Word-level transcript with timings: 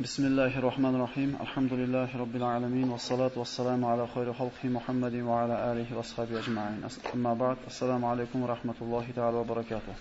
بسم 0.00 0.26
الله 0.26 0.58
الرحمن 0.58 0.94
الرحيم 0.94 1.36
الحمد 1.40 1.72
لله 1.72 2.16
رب 2.22 2.34
العالمين 2.36 2.88
والصلاة 2.90 3.30
والسلام 3.36 3.84
على 3.84 4.04
خير 4.14 4.32
خلقه 4.32 4.68
محمد 4.76 5.14
وعلى 5.14 5.72
آله 5.72 5.96
وأصحابه 5.96 6.38
أجمعين 6.38 6.82
أما 7.14 7.34
بعد 7.34 7.56
السلام 7.66 8.04
عليكم 8.04 8.42
ورحمة 8.42 8.78
الله 8.82 9.06
تعالى 9.16 9.36
وبركاته 9.36 9.94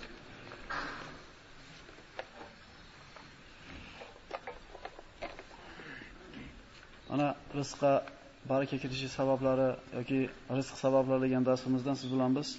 Ana 7.11 7.35
rizqqa 7.55 8.03
baraka 8.49 8.77
kirishi 8.77 9.09
sabablari 9.09 9.75
yoki 9.97 10.19
rizq 10.57 10.75
sabablari 10.83 11.21
degan 11.25 11.43
darsimizdan 11.49 11.95
siz 12.01 12.07
bilan 12.13 12.31
biz 12.37 12.49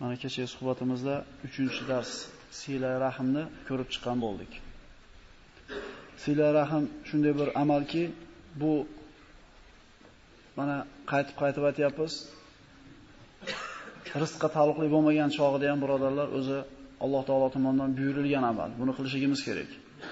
mana 0.00 0.14
kechagi 0.22 0.48
suhbatimizda 0.54 1.14
3-dars 1.56 2.12
sila 2.60 2.90
rahmni 3.06 3.42
ko'rib 3.68 3.88
chiqqan 3.94 4.18
bo'ldik. 4.24 4.52
Sila 6.23 6.47
rahim 6.59 6.83
shunday 7.09 7.33
bir 7.39 7.47
amalki, 7.61 8.03
bu 8.61 8.73
mana 10.57 10.77
qaytib 11.11 11.35
qaytib 11.41 11.63
aytyapmiz. 11.69 12.13
Rizqqa 14.23 14.47
taalluqli 14.55 14.87
bo'lmagan 14.95 15.29
chog'ida 15.37 15.65
ham 15.71 15.79
birodarlar 15.83 16.27
o'zi 16.39 16.59
Alloh 17.05 17.23
taolo 17.29 17.47
tomonidan 17.55 17.91
buyurilgan 17.97 18.45
amal. 18.51 18.69
Buni 18.81 18.91
qilishimiz 18.97 19.39
kerak. 19.47 19.69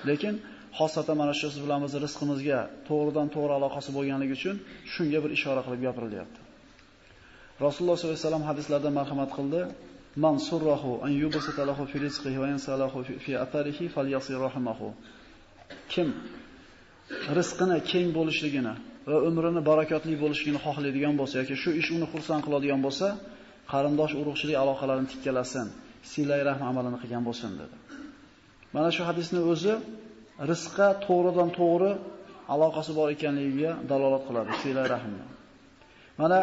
Lekin 0.10 0.34
xosatan 0.80 1.16
mana 1.22 1.34
shu 1.40 1.48
siz 1.54 1.60
bilan 1.66 1.80
rizqimizga 2.06 2.60
to'g'ridan 2.88 3.28
to'g'ri 3.36 3.54
aloqasi 3.60 3.90
bo'lganligi 3.98 4.34
uchun 4.40 4.56
shunga 4.94 5.20
bir 5.24 5.32
ishora 5.38 5.62
qilib 5.66 5.82
gapirilyapti. 5.88 6.40
Rasululloh 7.66 7.96
sollallohu 7.98 8.18
alayhi 8.18 8.28
vasallam 8.28 8.46
hadislarda 8.50 8.90
marhamat 9.00 9.30
qildi. 9.38 9.62
Man 10.24 10.36
surrahu 10.50 10.92
an 11.06 11.12
yubsata 11.24 11.64
lahu 11.70 11.84
fi 11.92 11.98
rizqihi 12.06 12.38
va 12.44 12.48
yansalahu 12.54 12.98
fi 13.26 13.32
atharihi 13.46 13.86
falyasir 13.96 14.38
rahmahu. 14.48 14.88
Kim 15.94 16.08
rizqini 17.38 17.78
keng 17.92 18.08
bo'lishligini 18.18 18.74
va 19.10 19.18
umrini 19.30 19.62
barakotli 19.70 20.16
bo'lishligini 20.24 20.60
xohlaydigan 20.66 21.14
bo'lsa 21.20 21.36
yoki 21.42 21.56
shu 21.64 21.70
ish 21.82 21.90
uni 21.96 22.08
xursand 22.14 22.42
qiladigan 22.46 22.82
bo'lsa, 22.86 23.08
qarindosh 23.72 24.14
urug'chilik 24.22 24.58
aloqalarini 24.64 25.08
tikkalasin, 25.14 25.68
silay 26.12 26.42
rahm 26.50 26.62
amalini 26.70 26.98
qilgan 27.04 27.24
bo'lsin 27.28 27.52
dedi. 27.62 27.76
Mana 28.76 28.90
shu 28.96 29.02
hadisning 29.10 29.44
o'zi 29.54 29.74
rizqqa 30.52 30.88
to'g'ridan 31.06 31.50
to'g'ri 31.60 31.92
aloqasi 32.54 32.92
bor 33.00 33.08
ekanligiga 33.16 33.72
dalolat 33.92 34.24
qiladi 34.28 34.52
silay 34.64 34.86
rahmni. 34.96 35.26
Mana 36.22 36.40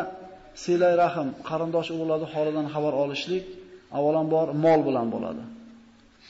silay 0.64 0.94
rahm 1.02 1.28
qarindosh 1.48 1.88
urug'larning 1.94 2.30
holidan 2.34 2.66
xabar 2.74 2.92
olishlik 3.04 3.44
avvalambor 3.98 4.46
mol 4.64 4.80
bilan 4.88 5.06
bo'ladi. 5.14 5.42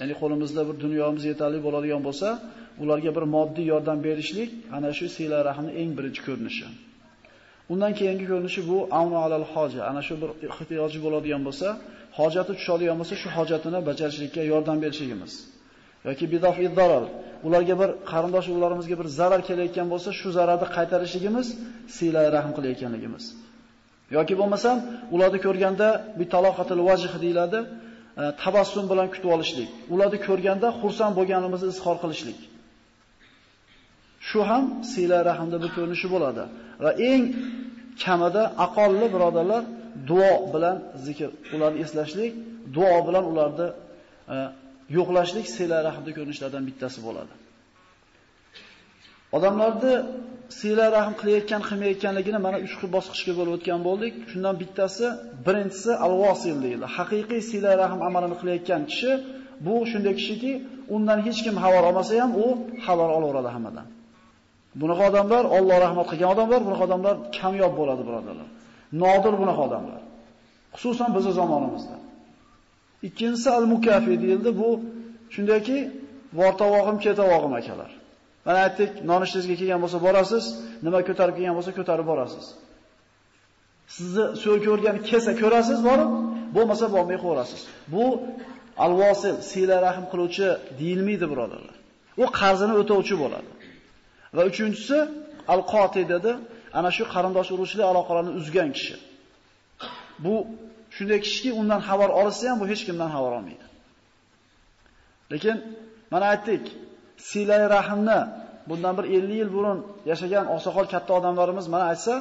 Ya'ni 0.01 0.15
qo'limizda 0.21 0.63
bir 0.69 0.77
dunyomiz 0.85 1.23
yetarli 1.31 1.59
bo'ladigan 1.67 2.03
bo'lsa, 2.07 2.29
ularga 2.83 3.11
bir 3.17 3.25
moddiy 3.35 3.67
yordam 3.73 3.99
berishlik 4.07 4.51
ana 4.77 4.91
shu 4.99 5.07
siyla 5.17 5.39
rahmning 5.49 5.75
eng 5.83 5.91
birinchi 5.99 6.23
ko'rinishi. 6.27 6.67
Undan 7.73 7.93
keyingi 7.99 8.27
ko'rinishi 8.31 8.61
bu 8.71 8.79
avno 9.01 9.19
alal 9.27 9.47
hoja. 9.55 9.81
Ana 9.91 10.03
shu 10.07 10.15
bir 10.23 10.31
ehtiyoji 10.49 10.99
bo'ladigan 11.05 11.43
bo'lsa, 11.49 11.67
hojati 12.19 12.53
tushadigan 12.59 12.97
bo'lsa, 13.01 13.15
shu 13.23 13.29
hojatini 13.37 13.79
bajarishlikka 13.89 14.43
yordam 14.53 14.77
berishligimiz. 14.85 15.33
yoki 16.09 16.25
bidof 16.33 16.57
zarar. 16.79 17.05
Ularga 17.47 17.75
bir 17.81 17.91
qarindosh 18.11 18.47
urug'larimizga 18.51 18.97
bir 19.01 19.09
zarar 19.19 19.41
kelayotgan 19.49 19.87
bo'lsa, 19.93 20.09
shu 20.21 20.29
zararni 20.39 20.67
qaytarishligimiz 20.77 21.47
siyla 21.97 22.21
rahm 22.37 22.51
qilayotganligimiz. 22.57 23.25
yoki 24.17 24.35
bo'lmasam, 24.41 24.77
ularni 25.15 25.39
ko'rganda 25.47 25.89
bi 26.19 26.25
taloqatil 26.35 26.81
vajh 26.89 27.15
deyiladi, 27.25 27.59
e, 28.23 28.25
tabassum 28.43 28.85
bilan 28.91 29.09
kutib 29.15 29.31
olishlik. 29.37 29.69
Ularni 29.95 30.19
ko'rganda 30.29 30.69
xursand 30.81 31.13
bo'lganimizni 31.19 31.69
izhor 31.75 31.97
qilishlik. 32.03 32.39
Shu 34.29 34.41
ham 34.51 34.65
silay 34.93 35.23
rahmda 35.31 35.57
bir 35.63 35.71
ko'rinishi 35.77 36.09
bo'ladi. 36.15 36.43
Va 36.85 36.91
eng 37.11 37.25
kamida 38.03 38.43
aqolli 38.67 39.07
birodarlar 39.15 39.63
duo 40.11 40.33
bilan 40.55 40.77
zikr, 41.07 41.31
ularni 41.55 41.79
eslashlik, 41.85 42.33
duo 42.77 42.99
bilan 43.09 43.25
ularni 43.33 43.69
e, 44.35 44.37
yo'qlashlik 44.97 45.47
sila 45.57 45.77
rahmda 45.89 46.11
ko'rinishlardan 46.17 46.63
bittasi 46.69 46.99
bo'ladi. 47.07 47.33
Odamlarni 49.37 49.95
sila 50.61 50.85
rahm 50.97 51.15
qilayotgan, 51.21 51.61
qilmayotganligini 51.69 52.39
mana 52.47 52.59
3 52.67 52.75
xil 52.79 52.89
bosqichga 52.97 53.33
bo'lib 53.39 53.53
o'tgan 53.59 53.81
bo'ldik. 53.89 54.13
Shundan 54.31 54.55
bittasi, 54.63 55.07
birinchisi 55.47 55.93
al-wasil 56.07 56.57
deyiladi. 56.65 56.93
Haqiqiy 56.99 57.41
sila 57.51 57.71
rahm 57.83 58.01
amalini 58.09 58.37
qilayotgan 58.41 58.83
kishi 58.91 59.11
bu 59.67 59.75
shunday 59.91 60.15
kishiki, 60.21 60.53
undan 60.95 61.19
hech 61.27 61.41
kim 61.47 61.57
xabar 61.65 61.83
olmasa 61.89 62.13
ham 62.23 62.33
u 62.45 62.47
xabar 62.87 63.09
olaveradi 63.17 63.51
hammadan. 63.57 63.87
Bunaqa 64.81 65.05
odamlar 65.11 65.43
Alloh 65.57 65.77
rahmat 65.87 66.07
qilgan 66.11 66.29
odamlar, 66.35 66.61
bunaqa 66.67 66.85
odamlar 66.89 67.15
kamyob 67.39 67.73
bo'ladi, 67.81 68.03
birodarlar. 68.09 68.49
Nodir 69.03 69.35
bunaqa 69.43 69.63
odamlar. 69.69 70.01
Xususan 70.75 71.11
bizning 71.17 71.35
zamonimizda. 71.41 71.97
Ikkinchisi 73.09 73.49
al-mukafi 73.59 74.15
deyildi. 74.23 74.51
Bu 74.61 74.69
shundayki, 75.35 75.77
vortavog'im 76.41 76.97
ketavog'im 77.05 77.53
akalar. 77.61 77.91
Mana 78.47 78.59
aytdik, 78.67 78.91
nonishingizga 79.11 79.55
kelgan 79.61 79.81
bo'lsa 79.85 79.99
borasiz, 80.07 80.45
nima 80.87 81.01
ko'tarib 81.09 81.35
kelgan 81.39 81.55
bo'lsa 81.59 81.73
ko'tarib 81.79 82.07
borasiz. 82.13 82.45
Sizni 83.97 84.25
so'l 84.43 84.59
ko'rgan 84.67 84.97
kelsa 85.09 85.33
ko'rasiz 85.43 85.79
borib, 85.89 86.11
bo'lmasa 86.57 86.87
bormay 86.95 87.19
qo'yasiz. 87.27 87.61
Bu 87.95 88.05
al-vosil, 88.85 89.37
sila 89.51 89.77
rahim 89.87 90.05
qiluvchi 90.13 90.47
deyilmaydi, 90.81 91.27
birodarlar. 91.33 91.77
U 92.23 92.25
qarzini 92.41 92.75
o'tovchi 92.83 93.15
bo'ladi. 93.23 93.51
Va 94.37 94.43
uchinchisi 94.51 94.99
al-qoti 95.55 96.03
dedi, 96.13 96.33
ana 96.79 96.91
shu 96.97 97.05
qarindosh 97.15 97.51
urug'chilik 97.55 97.87
aloqalarini 97.93 98.33
uzgan 98.41 98.71
kishi. 98.77 98.97
Bu 100.25 100.35
shunday 100.97 101.19
kishiki 101.25 101.51
undan 101.61 101.81
xabar 101.89 102.11
olsa 102.21 102.43
ham 102.51 102.57
bu 102.63 102.67
hech 102.73 102.83
kimdan 102.89 103.11
xabar 103.15 103.33
olmaydi. 103.39 103.67
Lekin 105.33 105.57
mana 106.13 106.27
aytdik, 106.33 106.65
silay 107.29 107.63
rahimni 107.77 108.21
bundan 108.69 108.93
bir 108.99 109.05
50 109.17 109.35
yil 109.41 109.51
burun 109.57 109.79
yashagan 110.11 110.45
oqsoqol 110.55 110.87
katta 110.95 111.13
odamlarimiz 111.19 111.67
mana 111.75 111.85
aytsa, 111.93 112.15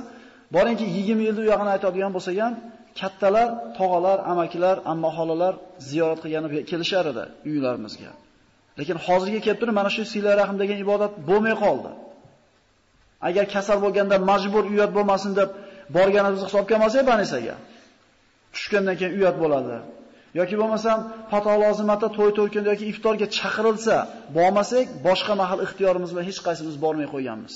boringki 0.56 0.86
20 0.98 1.24
yilda 1.28 1.42
u 1.44 1.46
yog'ini 1.52 1.72
aytadigan 1.76 2.12
bo'lsa 2.16 2.32
ham, 2.42 2.54
kattalar, 3.00 3.48
tog'alar, 3.78 4.18
amakilar, 4.32 4.76
amma 4.92 5.10
xolalar 5.18 5.54
ziyorat 5.90 6.20
qilgani 6.24 6.48
kelishar 6.72 7.06
edi 7.12 7.24
uylarimizga. 7.52 8.12
Lekin 8.80 8.98
hozirga 9.06 9.40
kelib 9.46 9.60
turib 9.62 9.76
mana 9.80 9.90
shu 9.96 10.04
silay 10.14 10.34
rahim 10.42 10.58
degan 10.62 10.78
ibodat 10.86 11.12
bo'lmay 11.30 11.56
qoldi. 11.64 11.92
Agar 13.28 13.46
kasal 13.54 13.78
bo'lganda 13.86 14.16
majbur 14.30 14.64
uyat 14.74 14.92
bo'lmasin 14.98 15.32
deb 15.40 15.50
borganimizni 15.96 16.46
hisobga 16.50 16.74
olmasak, 16.78 17.04
banisaga. 17.12 17.56
tushgandan 18.56 18.96
keyin 19.00 19.14
uyat 19.20 19.36
bo'ladi. 19.44 19.78
yoki 20.40 20.56
bo'lmasam 20.62 21.00
fato 21.32 21.52
lozimatda 21.64 22.08
to'y 22.18 22.32
to'rkunda 22.38 22.68
yoki 22.74 22.86
iftorga 22.94 23.28
chaqirilsa, 23.38 23.96
bormasak, 24.38 24.86
boshqa 25.08 25.34
mahal 25.42 25.60
ixtiyorimiz 25.66 26.10
bilan 26.14 26.26
hech 26.30 26.40
qaysimiz 26.48 26.76
bormay 26.84 27.08
qo'yganmiz. 27.14 27.54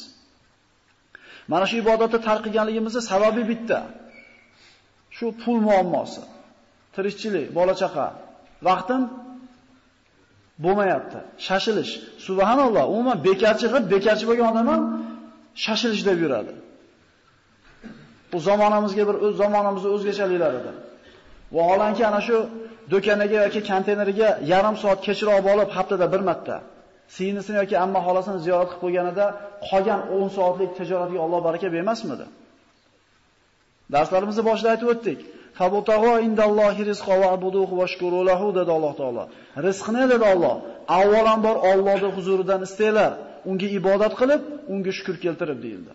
Mana 1.52 1.66
shu 1.70 1.76
ibodatni 1.84 2.20
tarqiganligimizning 2.30 3.06
sababi 3.12 3.42
bitta. 3.52 3.80
Shu 5.18 5.26
pul 5.42 5.58
muammosi. 5.68 6.24
Tirikchilik, 6.96 7.46
bola 7.58 7.74
chaqa, 7.82 8.08
vaqtim 8.68 9.02
bo'lmayapti. 10.64 11.20
Shashilish. 11.48 11.92
Subhanalloh, 12.28 12.84
umuman 12.94 13.18
bekarchi 13.28 13.68
qilib, 13.72 13.88
bekarchi 13.96 14.26
bo'lgan 14.30 14.48
odam 14.54 14.68
ham 14.74 14.82
shashilish 15.64 16.04
deb 16.10 16.18
yuradi. 16.26 16.54
Bu 18.32 18.38
zamonamizga 18.48 19.04
bir 19.10 19.16
o'z 19.26 19.34
zamonamizning 19.44 19.92
o'zgachaliklaridir. 19.98 20.76
Vaholanki 21.58 22.04
ana 22.10 22.22
shu 22.28 22.38
do'kaniga 22.94 23.38
yoki 23.46 23.62
konteyneriga 23.72 24.30
yarim 24.54 24.76
soat 24.84 25.00
kechroq 25.08 25.46
olib 25.54 25.70
haftada 25.78 26.06
bir 26.14 26.22
marta 26.30 26.56
singlisini 27.16 27.58
yoki 27.62 27.76
amma 27.86 28.00
xolasini 28.08 28.40
ziyorat 28.46 28.70
qilib 28.70 28.82
qo'yganida 28.84 29.26
qolgan 29.70 30.00
10 30.20 30.30
soatlik 30.38 30.72
tijoratiga 30.80 31.20
Alloh 31.26 31.42
baraka 31.48 31.68
bermasmidi? 31.76 32.26
Darslarimizni 33.94 34.44
boshida 34.50 34.70
aytib 34.74 34.90
o'tdik. 34.94 35.20
Fabutagho 35.60 36.14
indallohi 36.28 36.84
rizqo 36.92 37.14
va 37.22 37.28
abuduhu 37.38 37.76
shukuru 37.92 38.20
lahu 38.30 38.48
dedi 38.60 38.72
Alloh 38.78 38.94
taolo. 39.02 39.24
Rizqni 39.68 40.04
dedi 40.14 40.26
Alloh. 40.34 40.56
Avvalambor 41.00 41.56
Allohning 41.72 42.14
huzuridan 42.18 42.62
istanglar, 42.68 43.12
unga 43.50 43.68
ibodat 43.80 44.14
qilib, 44.20 44.42
unga 44.74 44.92
shukr 44.98 45.16
keltirib 45.24 45.60
deyildi. 45.66 45.94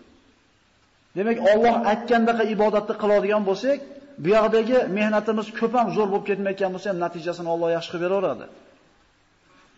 Demak, 1.16 1.38
Alloh 1.52 1.74
aytgandaqa 1.92 2.44
ibodatni 2.54 2.94
qiladigan 3.02 3.42
bo'lsak, 3.48 3.78
bu 4.22 4.28
yoqdagi 4.36 4.78
mehnatimiz 4.98 5.46
ko'p 5.58 5.72
ham 5.78 5.88
zo'r 5.96 6.08
bo'lib 6.12 6.26
ketmayotgan 6.30 6.70
bo'lsa 6.74 6.86
ham 6.92 6.98
natijasini 7.04 7.48
Alloh 7.54 7.68
yaxshi 7.76 7.90
qilib 7.92 8.04
beraveradi. 8.06 8.46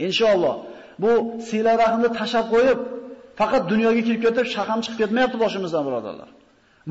Inshaalloh 0.06 0.56
bu 1.02 1.10
siyla 1.48 1.72
rahmni 1.82 2.08
tashab 2.20 2.46
qo'yib, 2.54 2.78
faqat 3.40 3.62
dunyoga 3.72 4.02
kirib 4.06 4.20
ketib, 4.26 4.46
shaqam 4.56 4.78
chiqib 4.84 4.98
ketmayapti 5.02 5.36
boshimizdan, 5.44 5.82
birodarlar. 5.88 6.30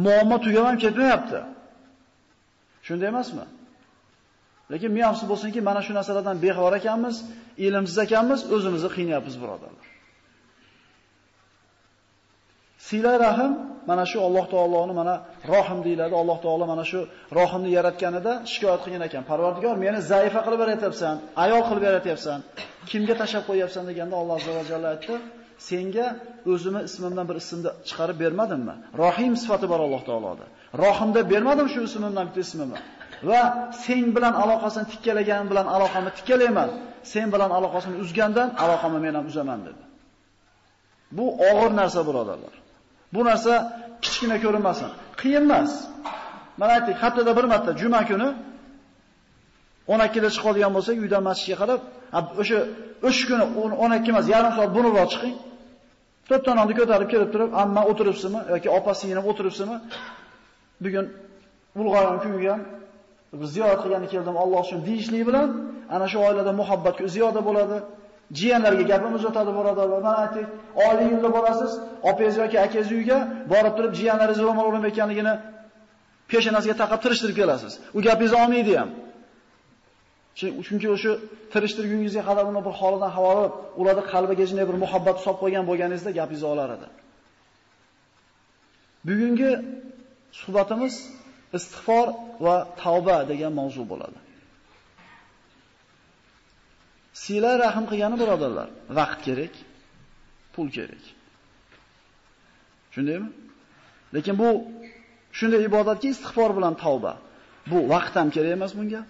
Muammo 0.06 0.38
tugab 0.46 0.66
ham 0.70 0.78
ketmayapti. 0.84 1.40
Shunday 2.88 3.08
emasmi? 3.14 3.46
Lekin 4.72 4.92
men 4.98 5.06
afsus 5.12 5.26
bo'lsinki, 5.32 5.60
mana 5.70 5.82
shu 5.86 5.92
narsalardan 5.98 6.38
bexabar 6.46 6.74
ekanmiz, 6.82 7.16
ilmsiz 7.66 7.98
ekanmiz, 8.06 8.40
o'zimizni 8.56 8.90
qiynayapmiz, 8.96 9.36
birodarlar. 9.44 9.88
Sila 12.88 13.14
rahim 13.26 13.54
mana 13.90 14.06
shu 14.12 14.18
Alloh 14.28 14.46
taoloni 14.54 14.94
mana 15.00 15.16
rohim 15.54 15.80
deyiladi. 15.86 16.16
Alloh 16.22 16.38
taolo 16.46 16.66
mana 16.72 16.84
shu 16.92 17.00
rohimni 17.40 17.70
yaratganida 17.78 18.32
shikoyat 18.52 18.82
qilgan 18.86 19.04
ekan. 19.08 19.24
Parvardigor, 19.32 19.76
meni 19.86 20.00
zaifa 20.12 20.40
qilib 20.46 20.60
yaratyapsan, 20.66 21.16
ayol 21.44 21.62
qilib 21.70 21.84
yaratyapsan. 21.90 22.40
Kimga 22.90 23.16
tashab 23.22 23.44
qo'yapsan 23.50 23.84
deganda 23.90 24.16
Alloh 24.22 24.36
azza 24.40 24.52
va 24.58 24.64
jalla 24.72 24.88
aytdi: 24.96 25.14
"Senga 25.70 26.08
o'zimni 26.52 26.82
ismimdan 26.90 27.26
bir 27.30 27.38
ismni 27.44 27.72
chiqarib 27.88 28.18
bermadimmi? 28.24 28.76
Rohim 29.04 29.34
sifati 29.42 29.66
bor 29.72 29.80
Alloh 29.86 30.02
taoloda. 30.10 30.46
Rohimda 30.84 31.22
bermadim 31.34 31.68
shu 31.74 31.80
ismimdan 31.90 32.26
bitta 32.30 32.42
ismimni. 32.48 32.80
Va 33.30 33.42
sen 33.86 34.06
bilan 34.16 34.34
aloqasini 34.44 34.86
tikkalagan 34.94 35.44
bilan 35.52 35.68
aloqamni 35.76 36.12
tikkalayman. 36.18 36.70
Sen 37.14 37.28
bilan 37.34 37.52
aloqasini 37.58 37.96
uzgandan 38.04 38.50
aloqamni 38.64 39.00
men 39.06 39.14
ham 39.18 39.26
uzaman" 39.32 39.60
dedi. 39.68 39.84
Bu 41.18 41.26
og'ir 41.50 41.72
narsa 41.82 42.02
birodarlar. 42.10 42.54
Bu 43.14 43.22
narsa 43.30 43.54
kichkina 44.04 44.38
ko'rinmasin. 44.44 44.90
Qiyin 45.22 45.44
emas. 45.48 45.72
Mana 46.60 46.72
aytdik, 46.78 46.98
haftada 47.04 47.32
bir 47.38 47.46
marta 47.54 47.72
juma 47.82 48.02
kuni 48.10 48.30
12 49.88 50.22
da 50.26 50.30
chiqadigan 50.36 50.72
bo'lsak, 50.76 50.96
uydan 51.04 51.24
masjidga 51.30 51.56
qarab, 51.62 51.82
o'sha 52.42 52.60
3 53.10 53.28
kuni 53.30 53.44
12 53.86 54.12
emas, 54.12 54.26
yarim 54.34 54.52
soat 54.58 54.72
burunroq 54.76 55.10
chiqing. 55.14 55.36
To'rttononni 56.30 56.74
ko'tarib 56.80 57.08
kelib 57.14 57.30
turib, 57.34 57.50
amma 57.64 57.82
o'tiribsizmi 57.92 58.40
yoki 58.54 58.70
opa 58.78 58.92
singlim 59.00 59.26
o'tiribsizmi? 59.32 59.78
Bugun 60.84 61.06
ulg'aygan 61.82 62.18
kuniga 62.24 62.50
ham 62.54 62.62
ziyorat 63.54 63.80
qilgani 63.84 64.08
keldim 64.14 64.36
Alloh 64.44 64.62
uchun 64.66 64.80
deyishlik 64.88 65.24
bilan 65.30 65.48
ana 65.96 66.06
shu 66.12 66.18
oilada 66.28 66.52
muhabbat 66.62 66.96
ziyoda 67.16 67.42
bo'ladi. 67.48 67.78
Jiyanlarga 68.40 68.84
gapimiz 68.92 69.24
o'tadi 69.30 69.52
birodarlar. 69.58 70.00
Mana 70.08 70.18
aytdik, 70.24 70.48
oliy 70.88 71.08
yo'lda 71.14 71.30
borasiz, 71.38 71.72
opangiz 72.10 72.36
yoki 72.44 72.58
akangiz 72.66 72.90
uyiga 72.96 73.18
borib 73.54 73.74
turib 73.78 73.94
jiyanlaringiz 74.00 74.40
ro'mol 74.48 74.66
o'lim 74.70 74.86
ekanligini 74.92 75.34
peshonasiga 76.32 76.76
taqab 76.82 77.00
tirishtirib 77.06 77.36
kelasiz. 77.42 77.74
U 77.98 78.00
gapingizni 78.08 78.38
olmaydi 78.44 78.74
ham. 78.80 78.90
Chunki 80.68 80.88
o'sha 80.96 81.12
tirishtirgungizga 81.54 82.24
qadar 82.30 82.46
uni 82.52 82.62
bir 82.68 82.74
holidan 82.82 83.12
havola 83.18 83.46
ularni 83.82 84.04
qalbiga 84.14 84.46
jinday 84.50 84.66
bir 84.70 84.78
muhabbat 84.84 85.18
solib 85.24 85.40
qo'ygan 85.44 85.64
bo'lganingizda 85.70 86.12
gapingizni 86.20 86.48
olar 86.54 86.70
edi. 86.78 86.88
Bugungi 89.08 89.52
suhbatimiz 90.42 90.96
istig'for 91.58 92.08
va 92.46 92.56
tavba 92.84 93.18
degan 93.32 93.54
mavzu 93.60 93.84
bo'ladi. 93.92 94.20
Sila 97.14 97.52
rahim 97.64 97.86
qilgani 97.90 98.18
birodarlar, 98.22 98.70
vaqt 98.98 99.20
kerak, 99.26 99.54
pul 100.54 100.68
kerak. 100.78 101.04
Shundaymi? 102.94 103.30
Lekin 104.16 104.36
bu 104.42 104.50
shunday 105.38 105.62
ibodatki 105.70 106.08
istig'for 106.14 106.52
bilan 106.58 106.74
tavba. 106.84 107.14
Bu 107.72 107.78
vaqt 107.94 108.14
ham 108.20 108.30
kerak 108.36 108.52
emas 108.58 108.72
bunga, 108.78 109.02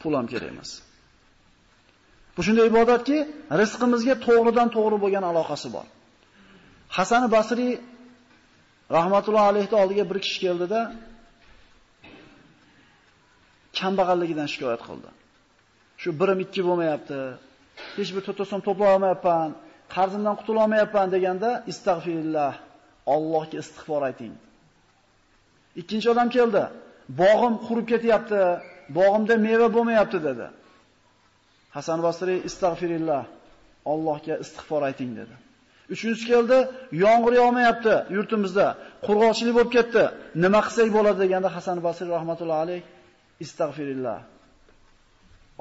pul 0.00 0.12
ham 0.18 0.26
kerak 0.32 0.48
emas. 0.54 0.70
Bu 2.36 2.40
shunday 2.46 2.66
ibodatki, 2.72 3.18
rizqimizga 3.60 4.14
to'g'ridan 4.26 4.68
to'g'ri 4.76 4.96
bo'lgan 5.04 5.24
aloqasi 5.30 5.68
bor. 5.76 5.86
Hasan 6.96 7.22
Basri 7.34 7.68
rahmatullohi 8.96 9.48
alayhi 9.52 9.74
oldiga 9.82 10.04
bir 10.10 10.18
kishi 10.24 10.38
keldida 10.44 10.80
kambag'alligidan 13.78 14.48
shikoyat 14.52 14.82
qildi. 14.88 15.08
Shu 16.00 16.10
birim 16.20 16.38
ikki 16.44 16.60
bo'lmayapti. 16.68 17.18
Hech 17.96 18.10
bir 18.14 18.22
to'rtta 18.26 18.44
so'm 18.50 18.62
to'play 18.66 18.90
olmayapman, 18.96 19.48
qarzimdan 19.94 20.34
qutula 20.40 20.60
olmayapman 20.64 21.08
deganda 21.14 21.50
istag'firillah, 21.72 22.52
Allohga 23.14 23.56
istig'for 23.62 24.02
ayting. 24.08 24.34
Ikkinchi 25.80 26.08
odam 26.14 26.28
keldi. 26.36 26.62
Bog'im 27.20 27.54
qurib 27.66 27.86
ketyapti, 27.92 28.40
bog'imda 28.98 29.34
meva 29.46 29.68
bo'lmayapti 29.76 30.18
dedi. 30.28 30.46
Hasan 31.76 31.98
Basri 32.06 32.36
istag'firillah, 32.48 33.22
Allohga 33.92 34.34
istig'for 34.44 34.82
ayting 34.88 35.10
dedi. 35.20 35.34
Uchinchisi 35.94 36.26
keldi, 36.32 36.58
yomg'ir 37.04 37.32
yog'mayapti 37.40 37.94
yurtimizda, 38.16 38.66
qurg'oqchilik 39.06 39.54
bo'lib 39.56 39.72
ketdi. 39.76 40.04
Nima 40.44 40.60
qilsak 40.66 40.88
bo'ladi 40.96 41.18
deganda 41.24 41.48
Hasan 41.56 41.78
Basri 41.86 42.08
rahmatullohi 42.16 42.62
alayh 42.66 42.80
istag'firillah. 43.44 44.18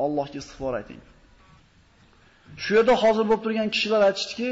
Allohga 0.04 0.38
istig'for 0.42 0.74
ayting. 0.80 1.01
Shu 2.63 2.72
yerda 2.78 2.94
hozir 3.04 3.24
bo'lib 3.30 3.42
turgan 3.46 3.69
kishilar 3.75 4.01
aytishdiki, 4.10 4.50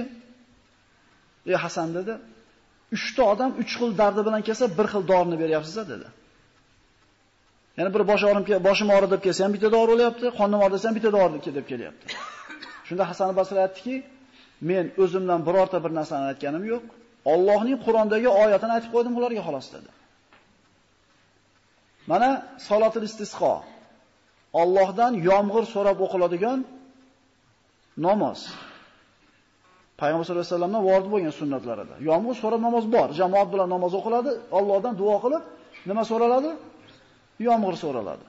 "Ey 1.52 1.58
Hasan" 1.66 1.90
dedi, 1.98 2.14
"3 2.98 3.16
ta 3.16 3.24
odam 3.34 3.52
3 3.62 3.72
xil 3.80 3.92
dardi 4.02 4.22
bilan 4.28 4.42
kelsa, 4.48 4.66
bir 4.78 4.88
xil 4.94 5.04
dorini 5.12 5.38
beryapsiz" 5.44 5.76
dedi. 5.94 6.08
Ya'ni 7.78 7.90
bir 7.96 8.04
bosh 8.12 8.24
og'rim 8.28 8.44
boshim 8.68 8.90
og'ridi 8.96 9.12
deb 9.16 9.22
kelsa 9.26 9.40
ham 9.46 9.52
bitta 9.56 9.70
dori 9.76 9.90
olyapti, 9.98 10.26
qonim 10.40 10.60
og'risa 10.66 10.86
ham 10.88 10.96
bitta 10.98 11.10
dori 11.18 11.56
deb 11.58 11.66
kelyapti. 11.72 12.06
Shunda 12.88 13.04
Hasan 13.10 13.30
Basri 13.40 13.60
aytdiki, 13.66 13.96
"Men 14.70 14.86
o'zimdan 15.04 15.40
birorta 15.48 15.78
bir 15.86 15.92
narsani 16.00 16.26
aytganim 16.32 16.64
yo'q. 16.72 16.84
Allohning 17.34 17.78
Qur'ondagi 17.86 18.30
oyatini 18.44 18.72
aytib 18.78 18.92
qo'ydim 18.96 19.14
ularga 19.20 19.42
xolos" 19.48 19.68
dedi. 19.76 19.90
Mana 22.12 22.30
salotul 22.68 23.06
istisqo. 23.10 23.54
Allohdan 24.62 25.14
yomg'ir 25.30 25.66
so'rab 25.74 25.98
o'qiladigan 26.06 26.60
namoz. 28.08 28.40
Payg'ambar 30.02 30.24
sollallohu 30.26 30.44
alayhi 30.46 30.56
vasallamdan 30.56 30.84
vorid 30.90 31.08
bo'lgan 31.14 31.34
sunnatlarida. 31.40 31.96
Yomg'ir 32.10 32.36
so'rab 32.42 32.62
namoz 32.68 32.86
bor. 32.96 33.08
Jamoat 33.20 33.48
bilan 33.54 33.68
namoz 33.76 33.94
o'qiladi, 34.00 34.32
Allohdan 34.58 34.94
duo 35.02 35.16
qilib, 35.24 35.44
nima 35.90 36.04
so'raladi? 36.12 36.50
Yomg'ir 37.48 37.76
so'raladi. 37.84 38.26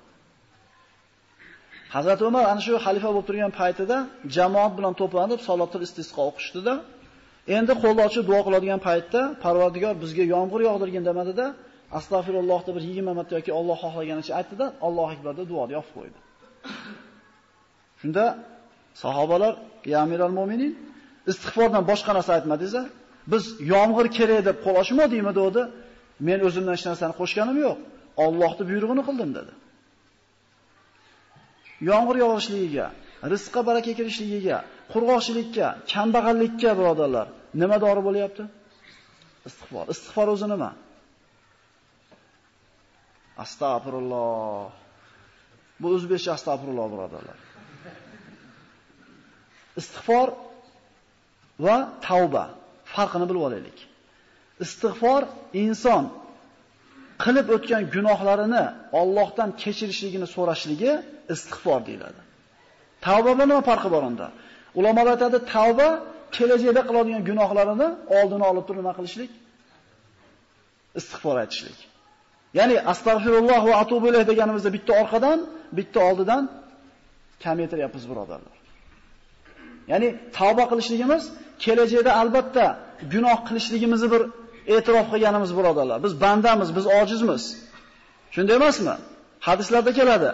Hazrat 1.94 2.20
Umar 2.28 2.44
ana 2.52 2.60
shu 2.66 2.72
xalifa 2.86 3.08
bo'lib 3.14 3.26
turgan 3.28 3.52
paytida 3.60 3.96
jamoat 4.36 4.72
bilan 4.78 4.94
to'planib 5.00 5.40
salotul 5.48 5.82
istisqo 5.86 6.20
o'qishdida, 6.30 6.74
endi 7.56 7.72
qo'lni 7.82 8.00
ochib 8.08 8.24
duo 8.30 8.40
qiladigan 8.46 8.80
paytda 8.88 9.20
Parvardigor 9.44 9.94
bizga 10.02 10.24
yomg'ir 10.34 10.60
yog'dirgin 10.68 11.04
demadida, 11.08 11.46
de, 11.50 11.67
astag'firulloh 11.96 12.60
deb 12.66 12.74
bir 12.76 12.84
20 12.90 13.14
marta 13.18 13.32
yoki 13.38 13.52
Alloh 13.58 13.78
xohlaganicha 13.84 14.32
aytdida, 14.40 14.66
Alloh 14.86 15.08
akbar 15.14 15.32
deb 15.38 15.46
duoni 15.52 15.72
yopib 15.78 15.92
qo'ydi. 15.98 16.18
Shunda 18.00 18.24
Sahobalar, 19.02 19.54
"Ya 19.92 19.98
amiral 20.06 20.34
mu'minin, 20.38 20.72
istig'fordan 21.30 21.82
boshqa 21.90 22.12
narsa 22.16 22.30
aytmadingiz 22.38 22.74
Biz 23.32 23.44
yomg'ir 23.72 24.06
kerak 24.18 24.40
deb 24.48 24.56
qo'l 24.64 24.76
ochmadingmi?" 24.82 25.32
dedi. 25.40 25.62
"Men 26.26 26.38
o'zimdan 26.46 26.72
hech 26.76 26.84
narsani 26.90 27.14
qo'shganim 27.20 27.56
yo'q. 27.66 27.76
Allohning 28.24 28.66
buyrug'ini 28.70 29.02
qildim" 29.08 29.30
dedi. 29.38 29.52
Yomg'ir 31.90 32.16
yog'ishligiga, 32.24 32.86
rizqqa 33.32 33.60
baraka 33.68 33.92
kirishligiga, 33.98 34.56
qurg'oqchilikka, 34.92 35.66
kambag'allikka 35.92 36.70
birodarlar, 36.78 37.26
nima 37.60 37.76
dori 37.84 38.00
bo'lyapti? 38.08 38.44
Istig'for. 39.48 39.84
Istig'for 39.94 40.26
o'zi 40.34 40.46
nima? 40.54 40.70
Astagfirullah. 43.44 44.70
Bu 45.80 45.86
o'zbekcha 45.96 46.30
astagfirullah 46.36 46.86
birodarlar. 46.92 47.38
Istig'for 49.80 50.28
va 51.66 51.76
tavba 52.06 52.44
farqini 52.94 53.26
bilib 53.30 53.42
olaylik. 53.48 53.78
Istig'for 54.64 55.22
inson 55.64 56.04
qilib 57.24 57.46
o'tgan 57.56 57.82
gunohlarini 57.94 58.64
Allohdan 59.00 59.50
kechirishligini 59.62 60.26
so'rashligi 60.34 60.92
istig'for 61.34 61.80
deyiladi. 61.88 62.20
Tavba 63.06 63.30
bilan 63.34 63.48
nima 63.50 63.62
farqi 63.70 63.88
bor 63.94 64.02
unda? 64.10 64.26
Ulamolar 64.78 65.12
aytadi, 65.16 65.38
tavba 65.54 65.88
kelajakda 66.36 66.82
qiladigan 66.88 67.22
gunohlarini 67.30 67.88
oldini 68.18 68.44
olib 68.50 68.64
turib 68.68 68.80
nima 68.82 68.92
qilishlik? 68.98 69.30
Istig'for 71.00 71.36
aytishlik. 71.44 71.78
Ya'ni 72.54 72.76
astagfirulloh 72.92 73.62
va 73.70 73.74
atubu 73.82 74.06
ilayh 74.10 74.24
deganimizda 74.30 74.70
bitta 74.76 74.92
orqadan, 75.02 75.38
bitta 75.78 76.00
oldidan 76.08 76.42
kamaytiryapmiz 77.44 78.04
birodarlar. 78.10 78.56
Ya'ni 79.92 80.08
tavba 80.38 80.64
qilishligimiz 80.70 81.22
kelajakda 81.64 82.10
albatta 82.20 82.66
gunoh 83.12 83.38
qilishligimizni 83.48 84.08
bir 84.14 84.22
e'tirof 84.74 85.06
qilganimiz 85.12 85.50
birodarlar. 85.58 85.98
Biz 86.06 86.12
bandamiz, 86.24 86.68
biz 86.76 86.86
ojizmiz. 87.00 87.42
Shunday 88.34 88.56
emasmi? 88.60 88.94
Hadislarda 89.48 89.92
keladi. 89.98 90.30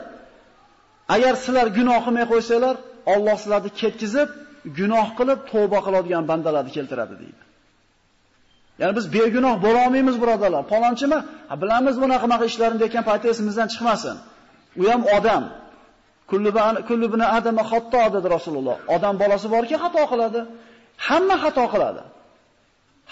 Agar 1.15 1.35
sizlar 1.45 1.67
gunoh 1.79 2.01
qilmay 2.07 2.27
qo'ysanglar, 2.33 2.77
Alloh 3.15 3.37
sizlarni 3.43 3.71
ketkizib, 3.81 4.29
gunoh 4.79 5.09
qilib 5.19 5.41
tavba 5.51 5.79
qiladigan 5.87 6.25
bandalarni 6.31 6.73
keltiradi 6.77 7.15
deydi. 7.23 7.43
Ya'ni 8.81 8.93
biz 8.99 9.07
begunoh 9.17 9.55
bo'la 9.65 9.81
olmaymiz 9.87 10.17
birodarlar. 10.23 10.63
Palonchimi? 10.73 11.19
Ha 11.51 11.55
bilamiz 11.63 11.97
bunaqa-maq 12.03 12.41
ishlarini 12.51 12.81
degan 12.85 13.03
paytda 13.09 13.27
esimizdan 13.35 13.69
chiqmasin. 13.73 14.17
U 14.81 14.83
ham 14.91 15.03
odam. 15.19 15.45
Kullu 16.89 17.07
bina 17.15 17.27
adama 17.39 17.63
xatto 17.71 18.03
dedi 18.15 18.27
Rasululloh. 18.37 18.77
Odam 18.97 19.15
bolasi 19.23 19.47
borki 19.55 19.77
xato 19.85 20.03
qiladi. 20.13 20.41
Hamma 21.07 21.37
xato 21.45 21.65
qiladi. 21.75 22.03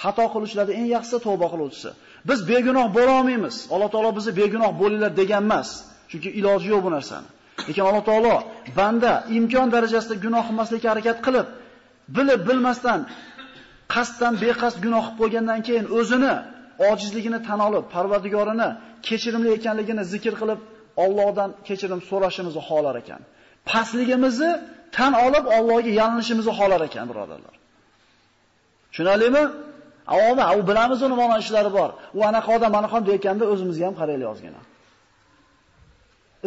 Xato 0.03 0.25
qilishlarda 0.35 0.73
eng 0.79 0.89
yaxshisi 0.95 1.19
tavba 1.27 1.47
qiluvchisi. 1.53 1.91
Biz 2.29 2.39
begunoh 2.51 2.87
bo'la 2.97 3.13
olmaymiz. 3.21 3.55
Alloh 3.75 3.89
taolo 3.95 4.11
bizni 4.19 4.33
begunoh 4.41 4.71
bo'linglar 4.81 5.13
degan 5.21 5.43
emas. 5.49 5.69
Chunki 6.11 6.29
iloji 6.41 6.67
yo'q 6.73 6.83
bu 6.87 6.91
narsani. 6.97 7.29
Lekin 7.69 7.83
Alloh 7.89 8.05
taolo 8.11 8.35
banda 8.79 9.13
imkon 9.39 9.69
darajasida 9.75 10.15
gunoh 10.25 10.43
qilmaslikka 10.49 10.89
harakat 10.93 11.19
qilib, 11.27 11.47
bilib 12.17 12.41
bilmasdan 12.49 13.01
qasddan 13.95 14.35
beqasd 14.45 14.79
gunoh 14.85 15.05
qilib 15.07 15.19
qo'ygandan 15.21 15.61
keyin 15.67 15.87
o'zini 15.99 16.35
ojizligini 16.91 17.39
tan 17.49 17.61
olib, 17.69 17.85
Parvardigorini 17.95 18.69
kechirimli 19.09 19.51
ekanligini 19.57 20.03
zikr 20.13 20.35
qilib, 20.41 20.61
Allohdan 21.05 21.51
kechirim 21.69 22.01
so'rashimizni 22.11 22.63
xohlar 22.69 22.95
ekan. 23.03 23.21
Pastligimizni 23.71 24.51
tan 24.97 25.13
olib 25.27 25.45
Allohga 25.57 25.91
yalinishimizni 26.01 26.53
xohlar 26.59 26.81
ekan, 26.89 27.05
birodarlar. 27.11 27.55
Tushunalingmi? 28.91 29.45
Avomi, 30.15 30.45
u 30.59 30.61
bilamiz 30.69 31.01
uni 31.07 31.17
mana 31.23 31.37
ishlari 31.43 31.71
bor. 31.79 31.91
U 32.19 32.21
anaqa 32.31 32.51
odam, 32.57 32.73
anaqa 32.81 32.99
deyotganda 33.09 33.45
o'zimizga 33.53 33.85
ham 33.89 33.95
qaraylik 34.01 34.29
ozgina. 34.33 34.61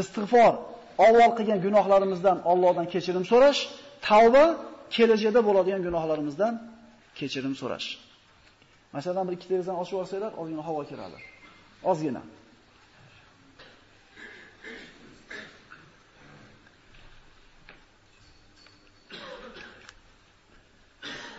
Istig'for, 0.02 0.54
avval 1.08 1.32
qilgan 1.38 1.60
gunohlarimizdan 1.66 2.38
Allohdan 2.52 2.88
kechirim 2.94 3.24
so'rash, 3.32 3.60
tavba 4.08 4.46
kelajakda 4.96 5.40
bo'ladigan 5.48 5.82
gunohlarimizdan 5.88 6.54
kechirim 7.20 7.56
so'rash. 7.62 7.88
Masalan, 8.96 9.24
bir 9.28 9.34
ikki 9.38 9.48
derazani 9.54 9.78
ochib 9.84 9.98
olsanglar, 10.02 10.32
ozgina 10.42 10.64
havo 10.68 10.84
kiradi. 10.90 11.18
Ozgina. 11.92 12.22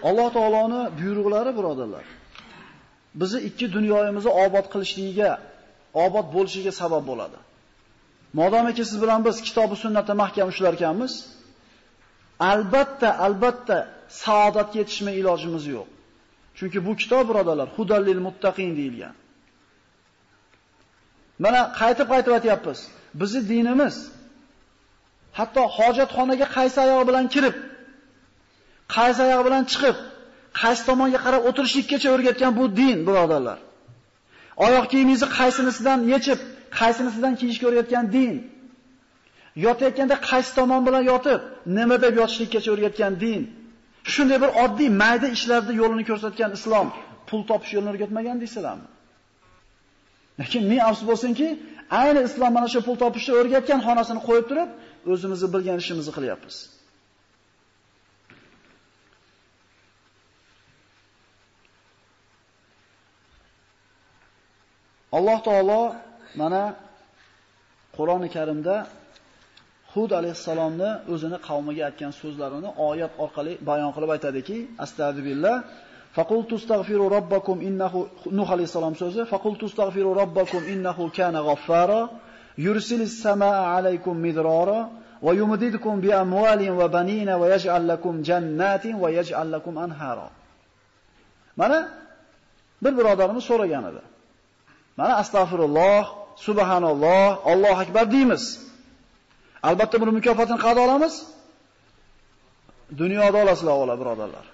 Alloh 0.08 0.28
taoloni 0.36 0.80
buyruqlari 0.98 1.52
birodarlar. 1.58 2.04
Bizni 3.20 3.40
ikki 3.48 3.66
dunyoyimizni 3.76 4.32
obod 4.44 4.66
qilishligiga, 4.72 5.30
obod 6.04 6.26
bo'lishiga 6.34 6.72
sabab 6.80 7.04
bo'ladi. 7.10 7.38
Modomiki 8.40 8.84
siz 8.90 8.98
bilan 9.02 9.20
biz 9.26 9.36
kitobi 9.46 9.76
sunnatda 9.82 10.14
mahkam 10.22 10.48
ushlar 10.52 10.72
ekanmiz, 10.78 11.12
albatta, 12.40 13.08
albatta 13.26 13.76
saodatga 14.08 14.78
yetishmay 14.82 15.14
ilojimiz 15.20 15.64
yo'q. 15.74 15.88
Chunki 16.56 16.78
bu 16.86 16.92
kitob 16.96 17.24
birodalar 17.28 17.68
hudallil 17.76 18.20
muttaqin 18.26 18.70
deyilgan. 18.78 19.14
Mana 21.44 21.60
qaytib-qaytib 21.80 22.32
aytyapmiz. 22.38 22.78
Bizi 23.20 23.40
dinimiz 23.48 23.96
hatto 25.38 25.62
hojatxonaga 25.78 26.46
qaysi 26.56 26.78
oyoq 26.84 27.02
bilan 27.08 27.26
kirib, 27.34 27.56
qaysi 28.96 29.20
oyoq 29.26 29.42
bilan 29.46 29.64
chiqib, 29.72 29.96
qaysi 30.60 30.82
tomonga 30.88 31.18
qarab 31.26 31.42
o'tirishlikkacha 31.48 32.08
o'rgatgan 32.14 32.52
bu 32.58 32.64
din, 32.80 32.96
birodarlar. 33.08 33.58
Oyoq 34.66 34.84
kiyimingizni 34.92 35.28
qaysinisidan 35.38 36.00
yechib, 36.12 36.40
qaysinisidan 36.78 37.32
kiyishga 37.40 37.64
o'rgatgan 37.70 38.04
din. 38.16 38.32
Yotayotganda 39.64 40.16
qaysi 40.28 40.50
tomon 40.58 40.82
bilan 40.86 41.04
yotib, 41.12 41.40
nima 41.78 41.96
deb 42.04 42.14
yotishlikkacha 42.20 42.68
o'rgatgan 42.74 43.12
din. 43.24 43.42
Shunday 44.12 44.38
bir 44.44 44.50
oddiy 44.64 44.90
mayda 45.02 45.28
ishlarda 45.36 45.72
yo'lini 45.80 46.04
ko'rsatgan 46.10 46.50
islom 46.58 46.88
pul 47.28 47.42
topish 47.50 47.72
yo'lini 47.76 47.90
o'rgatmagan 47.94 48.36
deysizlarmi? 48.42 48.86
Lekin 50.40 50.62
men 50.70 50.80
afsus 50.88 51.04
bo'lsinki, 51.10 51.48
ayni 52.02 52.20
islom 52.28 52.52
mana 52.56 52.68
shu 52.72 52.80
pul 52.86 52.96
topishni 53.02 53.32
o'rgatgan 53.40 53.80
xonasini 53.86 54.20
qo'yib 54.28 54.46
turib, 54.50 54.70
o'zimizni 55.12 55.48
bilgan 55.54 55.76
ishimizni 55.82 56.12
qilyapmiz. 56.18 56.56
Alloh 65.16 65.38
taolo 65.48 65.82
mana 66.40 66.62
Qur'oni 67.96 68.28
Karimda 68.36 68.76
Hud 69.96 70.10
alayhissalomni 70.20 70.90
o'zini 71.12 71.38
qavmiga 71.48 71.82
aytgan 71.88 72.12
so'zlarini 72.20 72.70
oyat 72.88 73.12
orqali 73.24 73.52
bayon 73.68 73.90
qilib 73.96 74.10
aytadiki, 74.16 74.56
astagfirullah 74.84 75.56
Faqultu 76.16 76.54
astaghfiru 76.60 77.04
robbakum 77.16 77.56
innahu 77.68 77.98
Nuh 78.38 78.48
alayhissalom 78.56 78.94
so'zi 79.02 79.22
Faqultu 79.32 79.64
astaghfiru 79.70 80.10
robbakum 80.20 80.62
innahu 80.74 81.02
kana 81.18 81.40
ghaffara 81.48 82.00
yursilis 82.66 83.14
samaa 83.24 83.60
alaykum 83.76 84.14
midrara 84.26 84.80
va 85.26 85.32
yumdidukum 85.40 85.94
bi 86.04 86.10
amwalin 86.22 86.72
va 86.80 86.86
banina 86.96 87.32
va 87.40 87.46
yaj'al 87.54 87.84
lakum 87.92 88.14
jannatin 88.28 88.94
va 89.02 89.08
yaj'al 89.18 89.48
lakum 89.54 89.74
anhara. 89.86 90.28
Mana 91.60 91.78
bir 92.82 92.92
birodarimiz 92.98 93.44
so'ragan 93.50 93.84
edi. 93.90 94.02
Mana 94.98 95.14
astagfirulloh, 95.22 96.04
subhanalloh, 96.46 97.28
Alloh 97.52 97.76
akbar 97.84 98.04
deymiz. 98.16 98.65
Albatta 99.62 100.00
buni 100.00 100.12
mukofotini 100.18 100.58
qayerda 100.64 100.80
olamiz? 100.80 101.14
Dunyoda 103.00 103.38
olasizlar, 103.44 103.72
avvalo 103.72 103.94
birodarlar. 104.00 104.46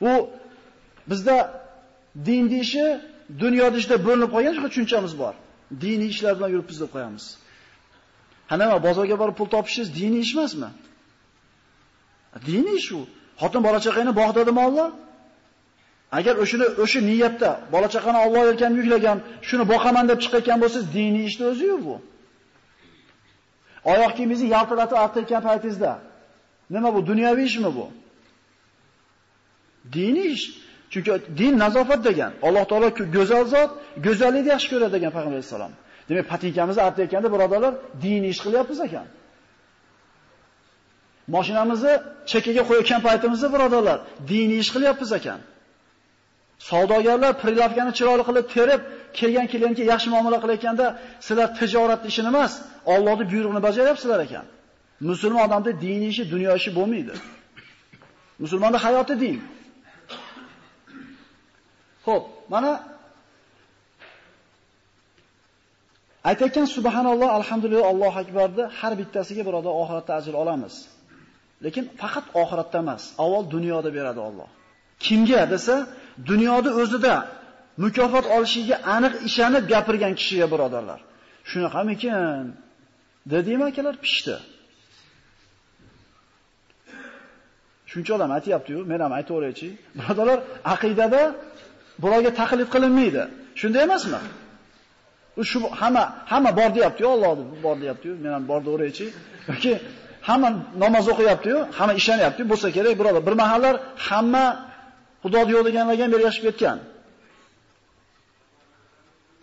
U 0.00 0.10
bizda 1.10 1.36
din 2.26 2.50
deyishi 2.50 2.84
dunyoda 3.42 3.76
ishda 3.82 3.96
bo'linib 4.06 4.30
qolgan 4.34 4.52
shu 4.56 4.62
tushunchamiz 4.68 5.12
bor. 5.22 5.34
Diniy 5.82 6.08
ishlar 6.14 6.32
bilan 6.38 6.50
yuribmiz 6.54 6.78
deb 6.82 6.90
qo'yamiz. 6.94 7.24
Ha 8.50 8.54
nima, 8.60 8.76
bozorga 8.86 9.16
borib 9.22 9.36
pul 9.40 9.48
topishingiz 9.54 9.88
diniy 10.00 10.22
ish 10.26 10.32
emasmi? 10.36 10.70
Diniy 12.48 12.76
ish 12.80 12.90
u. 12.98 13.00
Xotin 13.40 13.60
bola 13.66 13.78
chaqangni 13.86 14.12
bog'dadimi 14.20 14.60
Alloh? 14.66 14.88
Agar 16.18 16.34
o'shini 16.42 16.66
o'sha 16.84 17.00
niyatda 17.10 17.50
bola 17.74 17.88
chaqani 17.94 18.18
Alloh 18.24 18.42
erkan 18.52 18.72
yuklagan, 18.78 19.18
shuni 19.48 19.64
boqaman 19.72 20.04
deb 20.10 20.18
chiqayotgan 20.24 20.58
bo'lsangiz, 20.62 20.86
diniy 20.96 21.24
ishni 21.30 21.44
o'zi-yu 21.52 21.76
bu. 21.86 21.96
Oyoq 23.84 24.12
kiyimingizni 24.16 24.48
yaltiratib 24.56 24.96
artayotgan 25.04 25.42
paytingizda 25.48 25.92
nima 26.70 26.94
bu? 26.94 27.06
Dunyoviy 27.06 27.44
ishmi 27.50 27.70
bu? 27.78 27.86
Diniy 29.92 30.32
ish. 30.32 30.46
Chunki 30.90 31.10
din 31.38 31.58
nazofat 31.58 32.04
degan. 32.04 32.32
Alloh 32.42 32.64
taolo 32.70 32.88
go'zal 33.16 33.44
zot, 33.54 33.70
go'zallikni 34.06 34.50
yaxshi 34.54 34.68
ko'radi 34.72 34.92
degan 34.96 35.10
payg'ambar 35.16 35.42
sollallohu 35.42 35.70
alayhi 35.70 35.74
vasallam. 35.74 35.74
Demak, 36.08 36.26
patinkamizni 36.32 36.82
artayotganda 36.88 37.28
birodarlar, 37.34 37.74
diniy 38.04 38.30
ish 38.34 38.40
qilyapmiz 38.44 38.80
ekan. 38.86 39.06
Mashinamizni 41.34 41.92
chekkaga 42.30 42.62
qo'yayotgan 42.68 43.00
paytimizda 43.06 43.48
birodarlar, 43.54 43.98
diniy 44.30 44.58
ish 44.64 44.70
qilyapmiz 44.74 45.10
ekan. 45.18 45.40
Savdogarlar 46.68 47.32
prilavkani 47.42 47.92
chiroyli 47.98 48.24
qilib 48.28 48.46
terib, 48.54 48.80
kelgan 49.18 49.46
klientga 49.52 49.84
yaxshi 49.92 50.08
muomala 50.14 50.38
qilayotganda, 50.42 50.86
sizlar 51.26 51.48
tijorat 51.58 52.02
ishini 52.10 52.28
emas, 52.32 52.52
Allohning 52.94 53.28
buyrug'ini 53.32 53.60
bajaryapsizlar 53.68 54.20
ekan. 54.26 54.44
Musulmon 55.10 55.42
odamda 55.46 55.70
diniy 55.84 56.10
ishi, 56.12 56.22
dunyo 56.32 56.50
ishi 56.60 56.70
bo'lmaydi. 56.78 57.14
Musulmonda 58.42 58.78
hayoti 58.86 59.14
din. 59.22 59.36
Xo'p, 62.06 62.22
mana 62.52 62.70
aytayotgan 66.30 66.66
subhanalloh, 66.76 67.28
alhamdulillah, 67.38 67.86
Allohu 67.92 68.16
akbarni 68.24 68.64
har 68.78 68.92
bittasiga 69.00 69.42
birodar 69.48 69.72
oxiratda 69.82 70.12
ajr 70.20 70.34
olamiz. 70.42 70.74
Lekin 71.64 71.84
faqat 72.00 72.26
oxiratda 72.42 72.78
emas, 72.84 73.02
avval 73.24 73.44
dunyoda 73.54 73.90
beradi 73.96 74.20
Alloh. 74.28 74.48
Kimga 75.04 75.42
desa, 75.52 75.76
dunyoda 76.28 76.70
o'zida 76.82 77.14
mukofot 77.84 78.26
olishiga 78.36 78.76
aniq 78.96 79.14
ishonib 79.28 79.64
gapirgan 79.72 80.12
kishiga 80.20 80.46
birodarlar. 80.52 81.00
Shunaqamikin? 81.50 82.44
Dedimi 83.32 83.64
akalar 83.70 83.94
pishdi. 84.04 84.34
Shuncha 87.90 88.12
odam 88.16 88.30
aytayapti-yu, 88.36 88.80
men 88.90 89.00
ham 89.04 89.12
aytaveraychi. 89.18 89.68
Birodarlar, 89.98 90.38
aqidada 90.74 91.22
birovga 92.02 92.30
taqlid 92.40 92.68
qilinmaydi. 92.74 93.22
Shunday 93.60 93.82
emasmi? 93.88 94.20
U 95.40 95.42
shu 95.50 95.58
hamma 95.80 96.04
hamma 96.32 96.50
bor 96.58 96.70
deyapti-yu, 96.76 97.08
Alloh 97.14 97.32
bor 97.64 97.76
deyapti-yu, 97.82 98.14
men 98.24 98.32
ham 98.36 98.44
bor 98.50 98.60
deyaveraychi. 98.66 99.06
Yoki 99.50 99.72
hamma 100.28 100.48
namoz 100.82 101.06
o'qiyapti-yu, 101.12 101.58
hamma 101.78 101.92
ishonyapti, 102.00 102.42
bo'lsa 102.50 102.68
kerak, 102.76 102.94
birodar. 103.00 103.22
Bir 103.28 103.34
mahallar 103.42 103.74
hamma 104.08 104.44
Xudoni 105.22 105.50
yo'q 105.54 105.62
deganlarga 105.68 106.02
ham 106.06 106.12
ergashib 106.18 106.42
ketgan. 106.48 106.78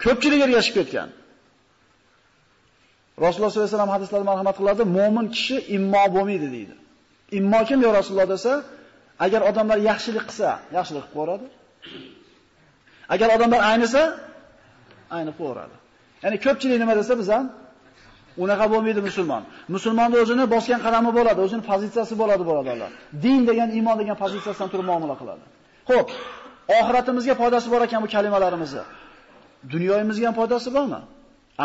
Ko'pchilik 0.04 0.42
ergashib 0.48 0.74
ketgan. 0.80 1.10
Rasululloh 3.26 3.52
sollallohu 3.52 3.68
alayhi 3.68 3.78
vasallam 3.78 3.94
hadislarda 3.98 4.26
marhamat 4.32 4.56
qiladi, 4.60 4.84
mo'min 4.98 5.26
kishi 5.36 5.58
immo 5.78 6.04
bo'lmaydi 6.16 6.48
deydi. 6.56 6.76
Immo 7.40 7.60
kim 7.70 7.80
yo 7.86 7.90
Rasululloh 8.00 8.30
desa, 8.36 8.54
agar 9.26 9.42
odamlar 9.50 9.78
yaxshilik 9.90 10.26
qilsa, 10.30 10.50
yaxshilik 10.78 11.04
qilib 11.06 11.16
qo'yadi. 11.18 11.46
Agar 13.14 13.28
odamlar 13.36 13.62
aynisa, 13.72 14.02
aynib 15.18 15.36
qo'yadi. 15.42 15.76
Ya'ni 16.24 16.38
ko'pchilik 16.46 16.78
nima 16.84 16.94
desa 17.00 17.14
biz 17.22 17.30
ham 17.36 17.46
unaqa 18.44 18.66
bo'lmaydi 18.74 19.02
musulmon. 19.10 19.44
Musulmonning 19.76 20.20
o'zini 20.24 20.46
bosgan 20.56 20.80
qadami 20.86 21.10
bo'ladi, 21.18 21.40
o'zining 21.46 21.66
pozitsiyasi 21.72 22.14
bo'ladi 22.22 22.44
birodarlar. 22.50 22.92
Din 23.24 23.40
degan, 23.50 23.70
iymon 23.78 23.96
degan 24.02 24.18
pozitsiyasidan 24.24 24.70
turib 24.74 24.86
muomala 24.92 25.16
qiladi. 25.22 25.44
Xo'p. 25.88 26.10
oxiratimizga 26.68 27.34
foydasi 27.42 27.68
bor 27.74 27.82
ekan 27.88 28.00
bu 28.04 28.08
kalimalarimizni. 28.16 28.84
Dunyoyimizga 29.74 30.26
ham 30.28 30.36
foydasi 30.40 30.70
bormi? 30.76 31.00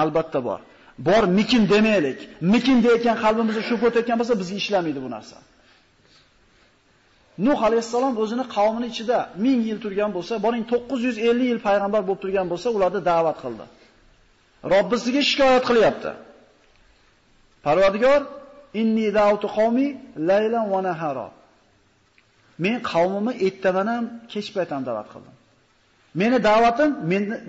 Albatta 0.00 0.40
bor. 0.48 0.60
Bor 1.08 1.24
mikin 1.38 1.62
demaylik. 1.74 2.18
Mikin 2.54 2.76
deyotgan 2.84 3.16
qalbimizda 3.24 3.62
shu 3.68 3.74
o'tayotgan 3.86 4.16
bo'lsa, 4.20 4.34
bizga 4.40 4.56
ishlamaydi 4.62 5.00
bu 5.06 5.10
narsa. 5.16 5.36
Nuh 7.46 7.58
alayhissalom 7.68 8.14
o'zini 8.22 8.44
qavmini 8.56 8.86
ichida 8.92 9.18
1000 9.44 9.68
yil 9.68 9.78
turgan 9.84 10.10
bo'lsa, 10.16 10.34
boring 10.44 10.64
950 10.72 11.44
yil 11.50 11.60
payg'ambar 11.66 12.02
bo'lib 12.08 12.20
turgan 12.24 12.46
bo'lsa, 12.52 12.68
ularni 12.76 13.00
da'vat 13.10 13.38
qildi. 13.44 13.64
Robbisiga 14.74 15.22
shikoyat 15.30 15.64
qilyapti. 15.70 16.12
Parvardigor, 17.66 18.20
inni 18.80 19.06
da'utu 19.18 19.46
qavmi 19.56 19.86
laylan 20.30 20.66
va 20.72 20.80
nahara. 20.88 21.28
Men 22.64 22.76
qavmimni 22.90 23.32
ertaman 23.46 23.86
ham, 23.92 24.04
kech 24.32 24.48
payt 24.54 24.70
ham 24.74 24.82
da'vat 24.88 25.08
qildim. 25.12 25.34
Meni 26.20 26.38
da'vatim 26.48 26.90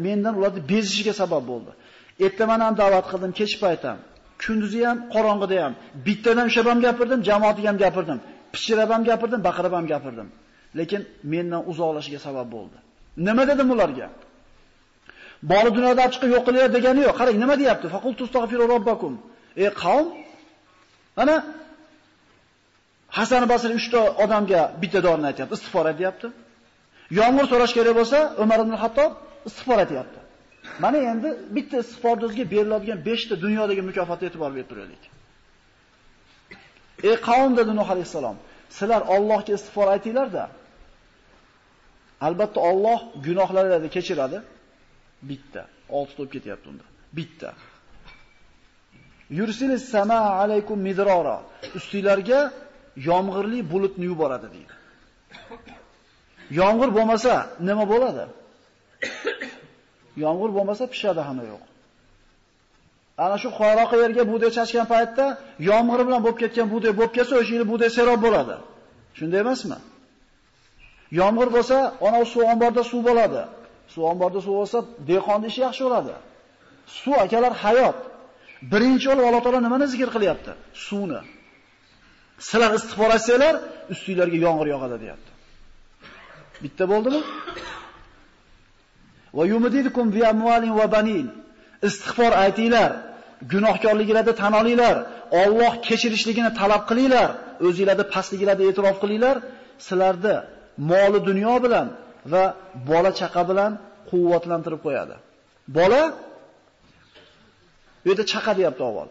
mendan 0.05 0.33
ularni 0.39 0.61
bezishiga 0.71 1.13
sabab 1.21 1.43
bo'ldi. 1.51 1.71
Ertaman 2.25 2.59
ham 2.65 2.73
da'vat 2.81 3.05
qildim, 3.11 3.31
kech 3.39 3.53
payt 3.63 3.83
ham. 3.87 3.99
Kunduzi 4.43 4.81
ham, 4.87 4.97
qorong'ida 5.13 5.57
ham. 5.63 5.73
Bittadan 6.05 6.37
ham 6.41 6.49
shabam 6.55 6.77
gapirdim, 6.85 7.19
jamoatiga 7.29 7.67
ham 7.71 7.77
gapirdim. 7.83 8.19
Pichirab 8.53 8.89
ham 8.95 9.01
gapirdim, 9.09 9.39
baqirib 9.47 9.73
ham 9.77 9.85
gapirdim. 9.93 10.27
Lekin 10.79 11.01
mendan 11.33 11.61
uzoqlashiga 11.71 12.19
sabab 12.27 12.47
bo'ldi. 12.55 12.77
Nima 13.27 13.43
dedim 13.49 13.67
ularga? 13.75 14.07
Boli 15.51 15.69
dunyoda 15.77 16.03
chiqib 16.13 16.29
yo'q 16.35 16.43
qilinglar 16.47 16.71
degani 16.77 17.01
yo'q. 17.07 17.15
Qarang, 17.19 17.37
nima 17.43 17.55
deyapti? 17.61 17.87
Faqul 17.95 18.13
tustagfiru 18.19 18.65
robbakum. 18.73 19.13
Ey 19.63 19.69
qavm, 19.83 20.07
mana 21.17 21.35
Hasan 23.17 23.43
Basri 23.49 23.73
3 23.73 23.89
ta 23.93 23.99
odamga 24.23 24.61
bitta 24.81 24.99
dorini 25.07 25.25
aytayapti, 25.31 25.53
istig'for 25.57 25.85
aytyapti. 25.91 26.27
Yomg'ir 27.19 27.45
so'rash 27.51 27.73
kerak 27.77 27.95
bo'lsa, 27.99 28.17
Umar 28.43 28.59
ibn 28.65 28.73
Hattob 28.83 29.11
istig'for 29.49 29.77
aytyapti. 29.83 30.19
Mana 30.83 30.97
endi 31.11 31.29
bitta 31.55 31.75
istig'forda 31.83 32.23
o'ziga 32.27 32.45
beriladigan 32.53 32.99
5 33.05 33.29
ta 33.29 33.35
dunyodagi 33.43 33.81
mukofotga 33.89 34.25
e'tibor 34.29 34.51
berib 34.55 34.67
turaylik. 34.71 35.03
Ey 37.09 37.15
qavm 37.27 37.51
dedi 37.59 37.71
Nuh 37.79 37.87
alayhisalom, 37.93 38.37
sizlar 38.77 39.01
Allohga 39.15 39.51
istig'for 39.59 39.87
aytinglar-da. 39.95 40.45
Albatta 42.27 42.59
Alloh 42.69 42.99
gunohlaringizni 43.25 43.89
kechiradi. 43.95 44.37
Bitta. 45.29 45.61
6 45.89 46.17
to'p 46.17 46.29
ketyapti 46.35 46.65
unda. 46.71 46.85
Bitta. 47.17 47.49
Yursilis 49.39 49.83
sama 49.95 50.19
alaykum 50.43 50.77
midrora. 50.87 51.37
Ustinglarga 51.77 52.39
yomg'irli 53.09 53.59
bulutni 53.71 54.05
yuboradi 54.11 54.47
deydi. 54.55 54.73
Yomg'ir 56.59 56.89
bo'lmasa 56.97 57.33
nima 57.67 57.85
bo'ladi? 57.93 58.23
Yomg'ir 60.23 60.51
bo'lmasa 60.57 60.83
pishadi 60.93 61.21
hamma 61.27 61.43
yo'q. 61.51 61.63
Ana 63.23 63.37
shu 63.41 63.49
qoroqi 63.59 63.95
yerga 64.03 64.23
bug'doy 64.31 64.51
chashgan 64.57 64.85
paytda 64.93 65.25
yomg'ir 65.69 66.01
bilan 66.07 66.21
bo'lib 66.25 66.39
ketgan 66.43 66.67
bug'doy 66.73 66.93
bo'lib 66.99 67.13
kelsa, 67.17 67.33
o'sha 67.41 67.51
yili 67.55 67.65
bug'doy 67.71 67.89
serob 67.97 68.19
bo'ladi. 68.25 68.55
Shunday 69.17 69.39
emasmi? 69.45 69.77
Yomg'ir 71.19 71.49
bo'lsa, 71.55 71.77
ana 72.07 72.19
suv 72.33 72.43
omborda 72.53 72.83
suv 72.91 73.01
bo'ladi. 73.09 73.41
Suv 73.93 74.03
omborda 74.11 74.39
suv 74.45 74.53
bo'lsa, 74.61 74.77
dehqonning 75.09 75.49
ishi 75.51 75.61
yaxshi 75.67 75.81
bo'ladi. 75.87 76.13
Suv 77.01 77.15
akalar 77.25 77.53
hayot. 77.63 77.97
Birinchi 78.71 79.07
o'l 79.11 79.19
Alloh 79.27 79.41
taolo 79.45 79.59
nimani 79.67 79.85
zikr 79.93 80.09
qilyapti? 80.15 80.51
Suvni. 80.87 81.21
Sizlar 82.49 82.71
istig'for 82.77 83.11
etsanglar, 83.17 83.55
ustingizlarga 83.93 84.37
yomg'ir 84.45 84.67
yog'adi 84.73 84.97
deyapti. 85.03 85.31
Bitta 86.63 86.83
bo'ldimi? 86.91 87.21
Va 89.37 89.43
yumdidukum 89.53 90.05
bi 90.15 90.21
amwalin 90.31 90.73
va 90.79 90.85
banin. 90.95 91.27
Istig'for 91.87 92.31
aytinglar, 92.43 92.91
gunohkorliginglarni 93.51 94.33
tan 94.41 94.53
olinglar, 94.61 94.97
Alloh 95.43 95.73
kechirishligini 95.87 96.51
talab 96.59 96.83
qilinglar, 96.89 97.29
o'zingizlarni 97.67 98.05
pastliginglarni 98.13 98.63
e'tirof 98.69 98.97
qilinglar, 99.03 99.35
sizlarni 99.87 100.35
moli 100.91 101.19
dunyo 101.29 101.55
bilan 101.65 101.87
va 102.33 102.43
bola 102.89 103.11
chaqa 103.19 103.41
bilan 103.49 103.71
quvvatlantirib 104.09 104.81
qo'yadi. 104.85 105.15
Bola 105.77 106.01
bu 108.03 108.05
yerda 108.09 108.23
chaqa 108.33 108.51
deyapti 108.59 108.83
avval. 108.89 109.09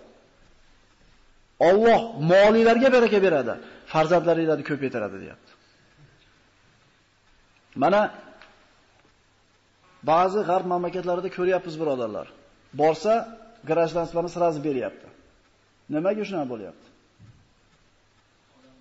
Alloh 1.68 2.00
molinglarga 2.32 2.88
baraka 2.96 3.18
beradi, 3.26 3.54
farzandlaringlarni 3.92 4.64
ko'paytiradi 4.70 5.16
deyapti. 5.22 5.52
Mana 7.82 8.00
ba'zi 10.10 10.40
g'arb 10.48 10.66
mamlakatlarida 10.72 11.28
ko'ryapmiz 11.36 11.74
birodarlar. 11.82 12.26
Borsa, 12.80 13.12
grajdanstwani 13.70 14.30
sразу 14.36 14.58
beryapti. 14.68 15.08
Nimaga 15.94 16.22
shunaqa 16.28 16.48
bo'lyapti? 16.52 16.88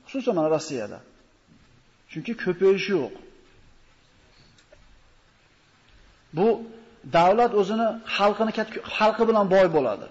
Xususan 0.09 0.33
mana 0.39 0.49
Rossiyada. 0.55 0.99
Chunki 2.11 2.33
ko'payish 2.43 2.87
yo'q. 2.95 3.13
Bu 6.37 6.47
davlat 7.17 7.51
o'zini 7.61 7.87
xalqini 8.15 8.51
xalqi 8.97 9.23
bilan 9.29 9.45
boy 9.55 9.67
bo'ladi. 9.77 10.07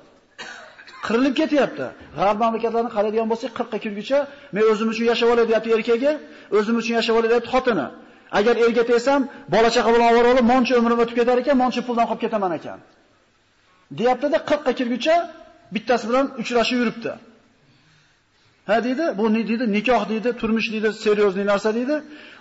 Qirilib 1.07 1.35
ketyapti. 1.41 1.87
G'arb 2.19 2.39
mamlakatlarini 2.43 2.91
qaraydigan 2.97 3.29
bo'lsak, 3.33 3.51
40 3.59 3.71
ga 3.73 3.79
kirguncha 3.85 4.19
men 4.55 4.63
o'zim 4.73 4.89
uchun 4.93 5.05
yashab 5.13 5.29
olay 5.33 5.45
deyapti 5.51 5.71
erkagi, 5.77 6.13
o'zim 6.59 6.77
uchun 6.81 6.95
yashab 6.99 7.15
olay 7.19 7.29
deyapti 7.33 7.51
xotini. 7.55 7.87
Agar 8.39 8.55
erga 8.65 8.83
tegsam, 8.91 9.21
bola 9.55 9.69
chaqa 9.75 9.91
bilan 9.95 10.07
ovora 10.13 10.29
olib, 10.33 10.47
moncha 10.53 10.75
umrim 10.81 10.99
o'tib 11.05 11.17
ketar 11.21 11.37
ekan, 11.43 11.57
moncha 11.63 11.81
puldan 11.89 12.07
qolib 12.11 12.23
ketaman 12.25 12.53
ekan. 12.59 12.79
Deyapti-da 13.99 14.39
40 14.51 14.65
ga 14.67 14.73
kirguncha 14.79 15.15
bittasi 15.75 16.05
bilan 16.11 16.27
uchrashib 16.43 16.79
yuribdi. 16.81 17.13
Ha 18.69 18.77
deydi, 18.87 19.05
bu 19.19 19.25
ne 19.35 19.43
deydi? 19.49 19.65
Nikoh 19.77 20.03
deydi, 20.13 20.31
turmush 20.41 20.69
deydi, 20.73 20.89
seriozli 21.05 21.45
narsa 21.53 21.71
deydi. 21.79 21.97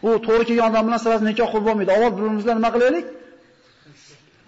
U 0.08 0.10
to'g'ri 0.28 0.44
kelgan 0.50 0.68
odam 0.72 0.84
bilan 0.88 1.00
siz 1.06 1.22
nikoh 1.30 1.48
qilib 1.54 1.66
bo'lmaydi. 1.68 1.92
Avval 1.98 2.12
bir 2.18 2.56
nima 2.60 2.70
qilaylik? 2.76 3.06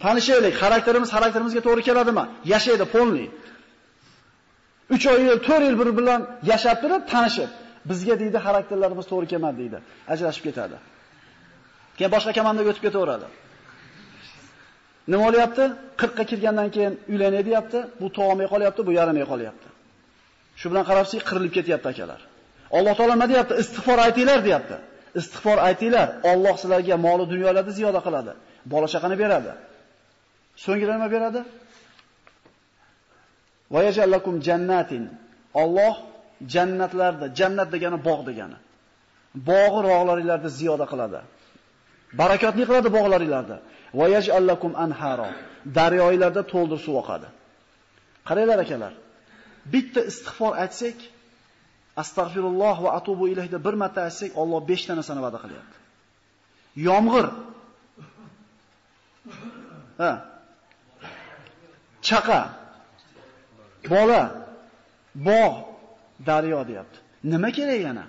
Tanishaylik, 0.03 0.53
xarakterimiz 0.61 1.09
xarakterimizga 1.15 1.61
to'g'ri 1.67 1.81
keladimi? 1.87 2.23
Yashaydi, 2.53 2.85
polni. 2.95 3.25
3 4.91 5.07
oy, 5.07 5.27
4 5.27 5.49
yil 5.65 5.75
bir 5.79 5.89
bilan 5.97 6.21
yashab 6.51 6.77
turib, 6.83 7.01
tanishib, 7.13 7.49
bizga 7.89 8.15
deydi 8.21 8.37
xarakterlarimiz 8.45 9.05
to'g'ri 9.11 9.27
kelmadi 9.33 9.57
deydi. 9.61 9.77
Ajrashib 10.13 10.43
ketadi. 10.47 10.77
Keyin 11.97 12.11
boshqa 12.15 12.31
komandaga 12.37 12.69
o'tib 12.71 12.83
ketaveradi. 12.87 13.27
Nima 15.11 15.23
bo'lyapti? 15.27 15.63
40 16.01 16.17
ga 16.17 16.23
kirgandan 16.31 16.69
keyin 16.75 16.93
uylanay 17.11 17.43
deyapti, 17.49 17.79
bu 18.01 18.07
tog'may 18.17 18.47
qolyapti, 18.53 18.81
bu 18.87 18.91
yaramay 18.99 19.25
qolyapti. 19.31 19.67
Shu 20.59 20.65
bilan 20.71 20.83
qarabsiz, 20.89 21.19
qirilib 21.29 21.53
ketyapti 21.57 21.87
akalar. 21.93 22.21
Alloh 22.77 22.93
taolo 22.97 23.13
nima 23.15 23.27
deyapti? 23.33 23.53
Istig'for 23.63 23.97
aytinglar 24.05 24.39
deyapti. 24.47 24.77
Istig'for 25.19 25.57
aytinglar, 25.67 26.07
Alloh 26.31 26.55
sizlarga 26.61 26.95
mol 27.05 27.19
dunyolarni 27.33 27.73
ziyoda 27.77 27.99
qiladi. 28.07 28.31
Bola 28.73 28.87
chaqani 28.93 29.15
beradi. 29.23 29.51
So'ngra 30.63 30.93
nima 30.97 31.07
beradi? 31.15 31.39
Va 33.73 33.79
yajallakum 33.87 34.35
jannatin. 34.47 35.03
Alloh 35.63 35.95
jannatlarda, 36.53 37.25
jannat 37.39 37.69
degani 37.73 37.97
bog' 38.07 38.23
degani. 38.29 38.57
Bog'i 39.49 39.79
rog'laringlarni 39.89 40.49
ziyoda 40.59 40.85
qiladi. 40.91 41.19
Barakotli 42.19 42.63
qiladi 42.69 42.89
bog'laringlarda. 42.97 43.57
Va 43.99 44.05
yaj'allakum 44.15 44.71
anharo. 44.85 45.29
Daryolarda 45.77 46.41
to'ldir 46.53 46.79
suv 46.85 46.95
oqadi. 47.03 47.27
Qaranglar 48.27 48.59
akalar. 48.65 48.93
Bitta 49.73 50.01
istig'for 50.11 50.53
aytsak, 50.63 50.97
astagfirulloh 52.01 52.75
va 52.85 52.89
atubu 52.99 53.23
ilayhda 53.33 53.57
bir 53.65 53.75
marta 53.81 53.99
aytsak, 54.07 54.31
Alloh 54.41 54.59
5 54.67 54.85
ta 54.87 54.93
narsani 54.99 55.21
va'da 55.25 55.39
qilyapti. 55.43 55.77
Yomg'ir. 56.87 57.27
Ha. 60.01 60.11
Chaqa. 62.09 62.41
Bola. 63.89 64.23
Bog', 65.15 65.57
daryo 66.25 66.67
deyapti. 66.67 66.99
Nima 67.23 67.51
kerak 67.57 67.81
yana? 67.87 68.05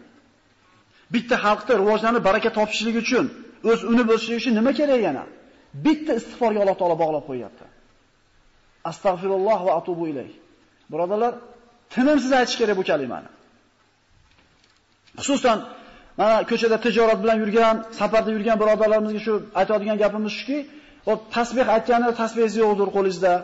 Bitta 1.15 1.37
xalqda 1.45 1.73
rivojlanib 1.83 2.23
baraka 2.29 2.51
topishligi 2.59 2.99
uchun 3.05 3.27
o'z 3.71 3.81
uni 3.93 4.03
bo'lishligi 4.09 4.39
uchun 4.43 4.55
nima 4.59 4.73
kerak 4.79 5.01
yana? 5.09 5.25
Bitta 5.85 6.13
istig'forga 6.21 6.59
Alloh 6.63 6.77
taolo 6.81 6.97
bog'lab 7.03 7.25
qo'yapti. 7.31 7.65
Astagfirulloh 8.91 9.59
va 9.67 9.73
atubu 9.81 10.05
ilayh. 10.13 10.33
Birodarlar, 10.93 11.33
tinimsiz 11.95 12.33
aytish 12.39 12.57
kerak 12.61 12.77
bu 12.81 12.85
kalimani. 12.91 13.29
Xususan, 15.19 15.59
mana 16.19 16.37
ko'chada 16.51 16.77
tijorat 16.85 17.19
bilan 17.23 17.37
yurgan, 17.43 17.77
safarda 18.01 18.31
yurgan 18.37 18.57
birodarlarimizga 18.63 19.21
shu 19.27 19.35
aytadigan 19.61 19.97
gapimiz 20.03 20.33
shuki, 20.39 20.59
o 21.11 21.13
tasbih 21.37 21.67
aytganda 21.77 22.11
tasbihingiz 22.21 22.57
yo'qdir 22.63 22.89
qo'lingizda. 22.97 23.35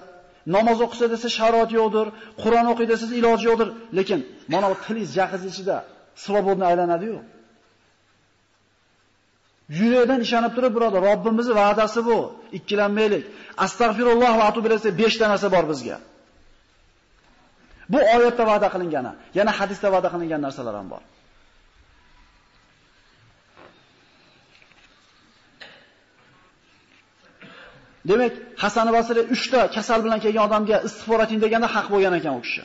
Namoz 0.46 0.78
o'qisa 0.86 1.06
desa 1.12 1.28
sharoit 1.38 1.70
yo'qdir, 1.78 2.06
Qur'on 2.42 2.66
o'qiydi 2.72 2.90
desa 2.94 3.14
iloji 3.20 3.44
yo'qdir, 3.50 3.68
lekin 3.98 4.20
mana 4.52 4.66
bu 4.72 4.76
tiliz 4.84 5.08
jahiz 5.18 5.42
ichida 5.50 5.76
svobodni 6.24 6.64
aylanadi-yu. 6.70 7.18
Yurakdan 9.78 10.20
ishonib 10.26 10.52
turib, 10.56 10.72
birodar, 10.76 11.00
Robbimizning 11.10 11.56
va'dasi 11.62 12.00
bu. 12.08 12.18
Ikkilanmaylik. 12.58 13.24
Astagfirulloh 13.64 14.32
va 14.40 14.44
atubu 14.50 14.66
ilayhi 14.68 14.90
5 14.98 15.16
ta 15.20 15.24
narsa 15.32 15.48
bor 15.54 15.64
bizga. 15.72 15.96
Bu 17.92 17.98
oyatda 18.16 18.44
va'da 18.50 18.68
qilingani, 18.74 19.12
yana 19.38 19.52
hadisda 19.58 19.88
va'da 19.94 20.08
qilingan 20.14 20.40
narsalar 20.46 20.74
ham 20.80 20.88
bor. 20.92 21.02
Demak, 28.08 28.32
Hasan 28.62 28.86
Basri 28.96 29.20
3 29.20 29.50
ta 29.50 29.60
kasal 29.76 30.00
bilan 30.04 30.18
kelgan 30.24 30.42
odamga 30.48 30.76
istig'for 30.88 31.18
eting 31.24 31.40
deganda 31.44 31.68
haq 31.76 31.86
bo'lgan 31.92 32.14
ekan 32.18 32.34
u 32.38 32.40
kishi. 32.46 32.64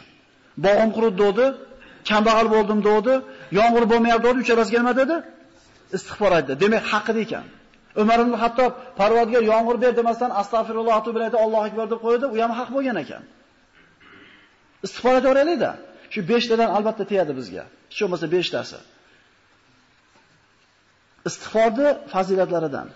Bog'im 0.66 0.90
qurib 0.96 1.16
dedi, 1.24 1.46
kambag'al 2.10 2.48
bo'ldim 2.56 2.80
dodi, 2.90 3.14
yomg'ir 3.60 3.84
bo'lmayapti 3.92 4.26
dedi, 4.30 4.40
uchalasiga 4.46 4.80
nima 4.82 4.94
dedi? 5.02 5.16
Istig'for 5.98 6.32
aytdi. 6.38 6.54
Demak, 6.64 6.84
haqida 6.94 7.20
ekan. 7.26 7.46
Umar 8.02 8.18
ibn 8.24 8.34
Hattob 8.42 8.72
Parvardigor 9.00 9.44
yomg'ir 9.54 9.78
ber 9.84 9.92
demasdan 10.00 10.32
astagfirulloh 10.42 10.98
tu 11.06 11.10
bilaydi, 11.16 11.36
Allohu 11.44 11.64
akbar 11.70 11.86
deb 11.94 12.00
qo'ydi, 12.06 12.26
u 12.34 12.36
ham 12.44 12.52
haq 12.60 12.70
bo'lgan 12.76 12.98
ekan. 13.04 13.24
Istig'for 14.86 15.14
aytaveraylik-da. 15.18 15.72
Shu 16.14 16.20
5 16.30 16.48
tadan 16.52 16.70
albatta 16.78 17.04
tegadi 17.12 17.34
bizga. 17.40 17.64
Hech 17.92 18.00
bo'lmasa 18.04 18.26
5 18.32 18.50
tasi. 18.56 18.78
Istig'forni 21.30 21.90
fazilatlaridan 22.14 22.88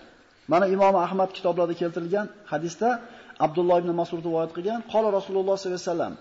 Mana 0.52 0.66
Imom 0.74 0.96
Ahmad 1.06 1.30
kitoblarida 1.36 1.74
keltirilgan 1.80 2.26
hadisda 2.52 2.88
Abdulloh 3.46 3.76
ibn 3.82 3.90
Mas'ud 4.00 4.20
rivoyat 4.26 4.52
qilgan, 4.56 4.80
qola 4.92 5.08
Rasululloh 5.18 5.56
sollallohu 5.62 5.78
alayhi 5.78 5.90
vasallam: 5.90 6.14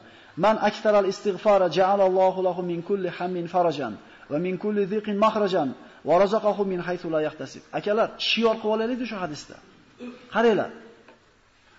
"Man 0.46 0.56
aktaral 0.70 1.06
istig'fara 1.14 1.68
ja'alallohu 1.78 2.40
lahu 2.48 2.62
min 2.72 2.80
kulli 2.90 3.10
hammin 3.18 3.46
farajan 3.54 3.94
va 4.32 4.38
min 4.46 4.56
kulli 4.64 4.84
dhiqin 4.94 5.16
makhrajan 5.26 5.70
va 6.08 6.16
razaqahu 6.24 6.62
min 6.72 6.80
haythu 6.88 7.08
la 7.16 7.20
yahtasib." 7.28 7.64
Akalar, 7.80 8.10
shior 8.30 8.56
qilib 8.62 8.74
olaylik 8.76 9.00
shu 9.12 9.16
hadisda. 9.24 9.56
Qaranglar. 10.36 10.70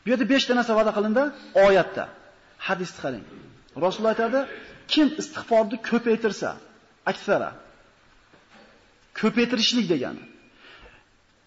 Bu 0.03 0.07
yerda 0.13 0.25
5 0.35 0.47
ta 0.49 0.53
narsa 0.59 0.73
va'da 0.79 0.93
qilindi 0.97 1.23
oyatda. 1.67 2.05
Hadisni 2.67 2.99
qarang. 3.05 3.25
Rasululloh 3.85 4.13
aytadi, 4.15 4.41
kim 4.93 5.09
istig'forni 5.21 5.77
ko'paytirsa, 5.91 6.51
aksara 7.11 7.51
ko'paytirishlik 9.21 9.87
degani. 9.93 10.23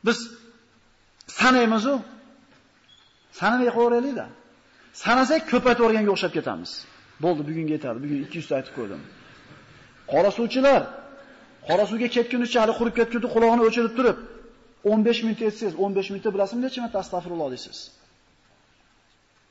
Biz 0.08 0.18
sanaymiz 1.42 1.86
u. 1.94 1.96
Sanamay 3.40 3.70
qo'yaylik-da. 3.78 4.26
Sanasak 5.04 5.42
ko'paytib 5.52 5.84
o'rganga 5.88 6.12
o'xshab 6.16 6.32
ketamiz. 6.38 6.72
Bo'ldi, 7.24 7.42
bugunga 7.50 7.74
yetadi. 7.78 7.98
Bugun 8.04 8.18
200 8.26 8.48
ta 8.50 8.54
aytib 8.60 8.74
ko'rdim. 8.80 9.02
Qora 10.12 10.32
suvchilar 10.38 10.82
qora 11.68 11.84
suvga 11.92 12.08
ketgunicha 12.16 12.58
hali 12.64 12.74
qurib 12.80 12.96
ketdi, 13.00 13.28
quloqini 13.36 13.64
o'chirib 13.68 13.94
turib 13.98 14.18
15 14.84 15.24
minut 15.26 15.42
etsangiz, 15.48 15.74
15 15.86 16.10
minutda 16.12 16.30
bilasizmi 16.36 16.62
necha 16.66 16.80
marta 16.86 16.98
astagfirulloh 17.04 17.50
deysiz. 17.54 17.78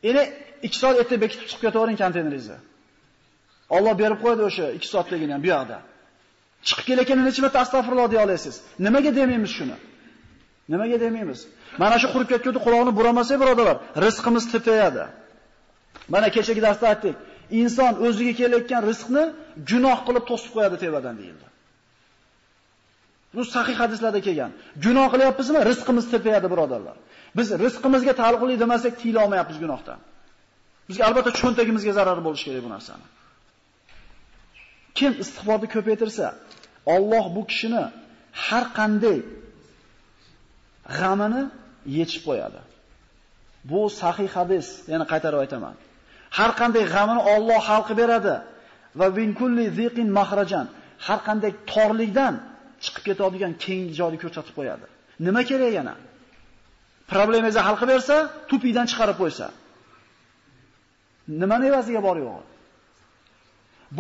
Endi 0.09 0.23
2 0.69 0.77
soat 0.83 0.97
erta 1.03 1.17
bekitib 1.25 1.47
chiqib 1.51 1.63
ketavering 1.67 1.99
konteyneringizga. 2.03 2.59
Alloh 3.77 3.95
berib 4.03 4.19
qo'ydi 4.25 4.43
o'sha 4.49 4.67
2 4.79 4.89
soatligini 4.93 5.33
ham 5.35 5.43
bu 5.45 5.49
yoqda. 5.55 5.79
Chiqib 6.69 6.85
kelayotganda 6.89 7.25
necha 7.29 7.41
marta 7.45 7.59
astagfirulloh 7.65 8.09
deya 8.13 8.23
olasiz. 8.27 8.55
Nimaga 8.87 9.11
demaymiz 9.21 9.53
shuni? 9.59 9.77
Nimaga 10.73 10.97
demaymiz? 11.05 11.41
Mana 11.83 11.97
shu 12.03 12.09
qurib 12.15 12.29
ketganda 12.33 12.61
quloqni 12.67 12.93
buramasak, 12.99 13.37
birodalar, 13.43 13.77
rizqimiz 14.05 14.45
tepayadi. 14.55 15.05
Mana 16.15 16.29
kechagi 16.37 16.61
darsda 16.67 16.87
aytdik. 16.93 17.17
Inson 17.61 17.93
o'ziga 18.07 18.33
kelayotgan 18.41 18.83
rizqni 18.91 19.25
gunoh 19.71 19.99
qilib 20.07 20.25
to'sib 20.31 20.51
qo'yadi 20.57 20.77
tevadan 20.85 21.15
deyildi. 21.21 21.47
Bu 23.35 23.43
sahih 23.55 23.77
hadislarda 23.83 24.21
kelgan. 24.27 24.51
Gunoh 24.85 25.07
qilyapmizmi? 25.13 25.61
Rizqimiz 25.71 26.07
tepayadi, 26.15 26.49
birodarlar. 26.53 26.97
Biz 27.39 27.49
rizqimizga 27.65 28.13
taalluqli 28.21 28.55
demasak, 28.65 28.93
tiyila 29.01 29.19
olmayapmiz 29.25 29.59
gunohdan. 29.65 29.99
Bizga 30.89 31.03
albatta 31.09 31.31
cho'ntagimizga 31.41 31.93
zarar 31.99 32.19
bo'lishi 32.27 32.45
kerak 32.49 32.63
bu 32.67 32.71
narsani. 32.77 33.07
Kim 34.99 35.13
istig'forni 35.23 35.69
ko'paytirsa, 35.75 36.27
Alloh 36.95 37.25
bu 37.37 37.43
kishini 37.51 37.85
har 38.47 38.65
qanday 38.79 39.19
g'amini 40.99 41.43
yechib 41.99 42.23
qo'yadi. 42.29 42.61
Bu 43.71 43.81
sahih 44.01 44.31
hadis, 44.37 44.67
yana 44.93 45.05
qaytarib 45.13 45.41
aytaman. 45.45 45.75
Har 46.39 46.51
qanday 46.61 46.85
g'amini 46.95 47.23
Alloh 47.35 47.61
xalqi 47.71 47.95
beradi 48.01 48.35
va 49.01 49.07
bin 49.19 49.31
kulli 49.41 49.65
ziqin 49.79 50.09
mahrajan. 50.19 50.67
Har 51.07 51.21
qanday 51.29 51.53
torlikdan 51.73 52.35
chiqib 52.85 53.03
ketadigan 53.09 53.53
keng 53.65 53.85
joyni 53.99 54.19
ko'rsatib 54.23 54.55
qo'yadi. 54.59 54.87
Nima 55.27 55.43
kerak 55.51 55.73
yana? 55.79 55.95
Problemingizni 57.13 57.63
hal 57.67 57.77
qilib 57.81 57.93
bersa, 57.97 58.17
tupidan 58.51 58.87
chiqarib 58.91 59.17
qo'ysa. 59.23 59.47
Nima 61.41 61.57
evaziga 61.71 62.01
bor 62.09 62.17
yo'g'i? 62.27 62.45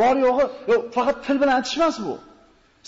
Bor 0.00 0.14
yo'g'i, 0.26 0.44
faqat 0.96 1.16
til 1.26 1.36
bilan 1.42 1.54
aytish 1.58 1.76
emas 1.80 1.96
bu. 2.06 2.14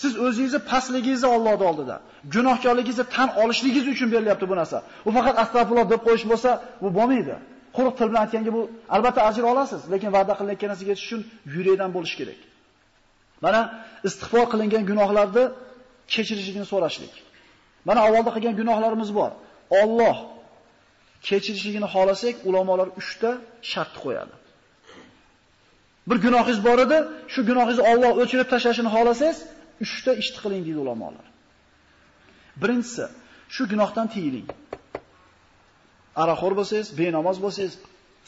Siz 0.01 0.11
o'zingizni 0.25 0.59
pastligingizni 0.71 1.27
Allohning 1.35 1.69
oldida, 1.69 1.95
gunohkorligingizni 2.35 3.05
tan 3.15 3.29
olishligingiz 3.41 3.85
uchun 3.93 4.07
berilyapti 4.13 4.45
bu 4.51 4.55
narsa. 4.61 4.77
U 5.07 5.09
faqat 5.17 5.35
astagfirullah 5.43 5.87
deb 5.93 6.01
qo'yish 6.07 6.25
bo'lsa, 6.31 6.49
bu 6.83 6.89
bo'lmaydi. 6.97 7.35
Quruq 7.75 7.93
til 7.99 8.07
bilan 8.09 8.21
aytganga 8.25 8.51
bu 8.57 8.61
albatta 8.95 9.21
ajr 9.29 9.43
olasiz, 9.51 9.81
lekin 9.93 10.09
va'da 10.17 10.33
qilingan 10.39 10.67
narsaga 10.71 10.89
yetish 10.93 11.05
uchun 11.07 11.21
yurakdan 11.55 11.89
bo'lish 11.95 12.15
kerak. 12.19 12.39
Mana 13.45 13.61
istig'for 14.07 14.45
qilingan 14.53 14.83
gunohlarni 14.91 15.43
kechirishligini 16.13 16.67
so'rashlik. 16.73 17.13
Mana 17.87 17.99
avvalda 18.07 18.31
qilgan 18.35 18.55
gunohlarimiz 18.61 19.09
bor. 19.19 19.31
Alloh 19.81 20.17
kechirishligini 21.27 21.87
xolasak, 21.95 22.35
ulamolar 22.47 22.87
3 23.01 23.21
ta 23.21 23.31
shart 23.71 23.93
qo'yadi. 24.03 24.35
Bir 26.09 26.17
gunohingiz 26.25 26.59
bor 26.67 26.79
edi, 26.85 26.97
shu 27.33 27.39
gunohingizni 27.49 27.83
Alloh 27.91 28.11
o'chirib 28.21 28.47
tashlashini 28.53 28.89
xolasangiz, 28.95 29.37
uchta 29.85 30.11
ishni 30.21 30.39
qiling 30.43 30.63
deydi 30.67 30.79
ulamolar. 30.85 31.25
Birinchisi, 32.61 33.05
shu 33.55 33.63
gunohdan 33.71 34.07
tiyiling. 34.13 34.47
Araxo'r 36.21 36.53
bo'lsangiz, 36.59 36.87
benamoz 36.99 37.37
bo'lsangiz, 37.45 37.73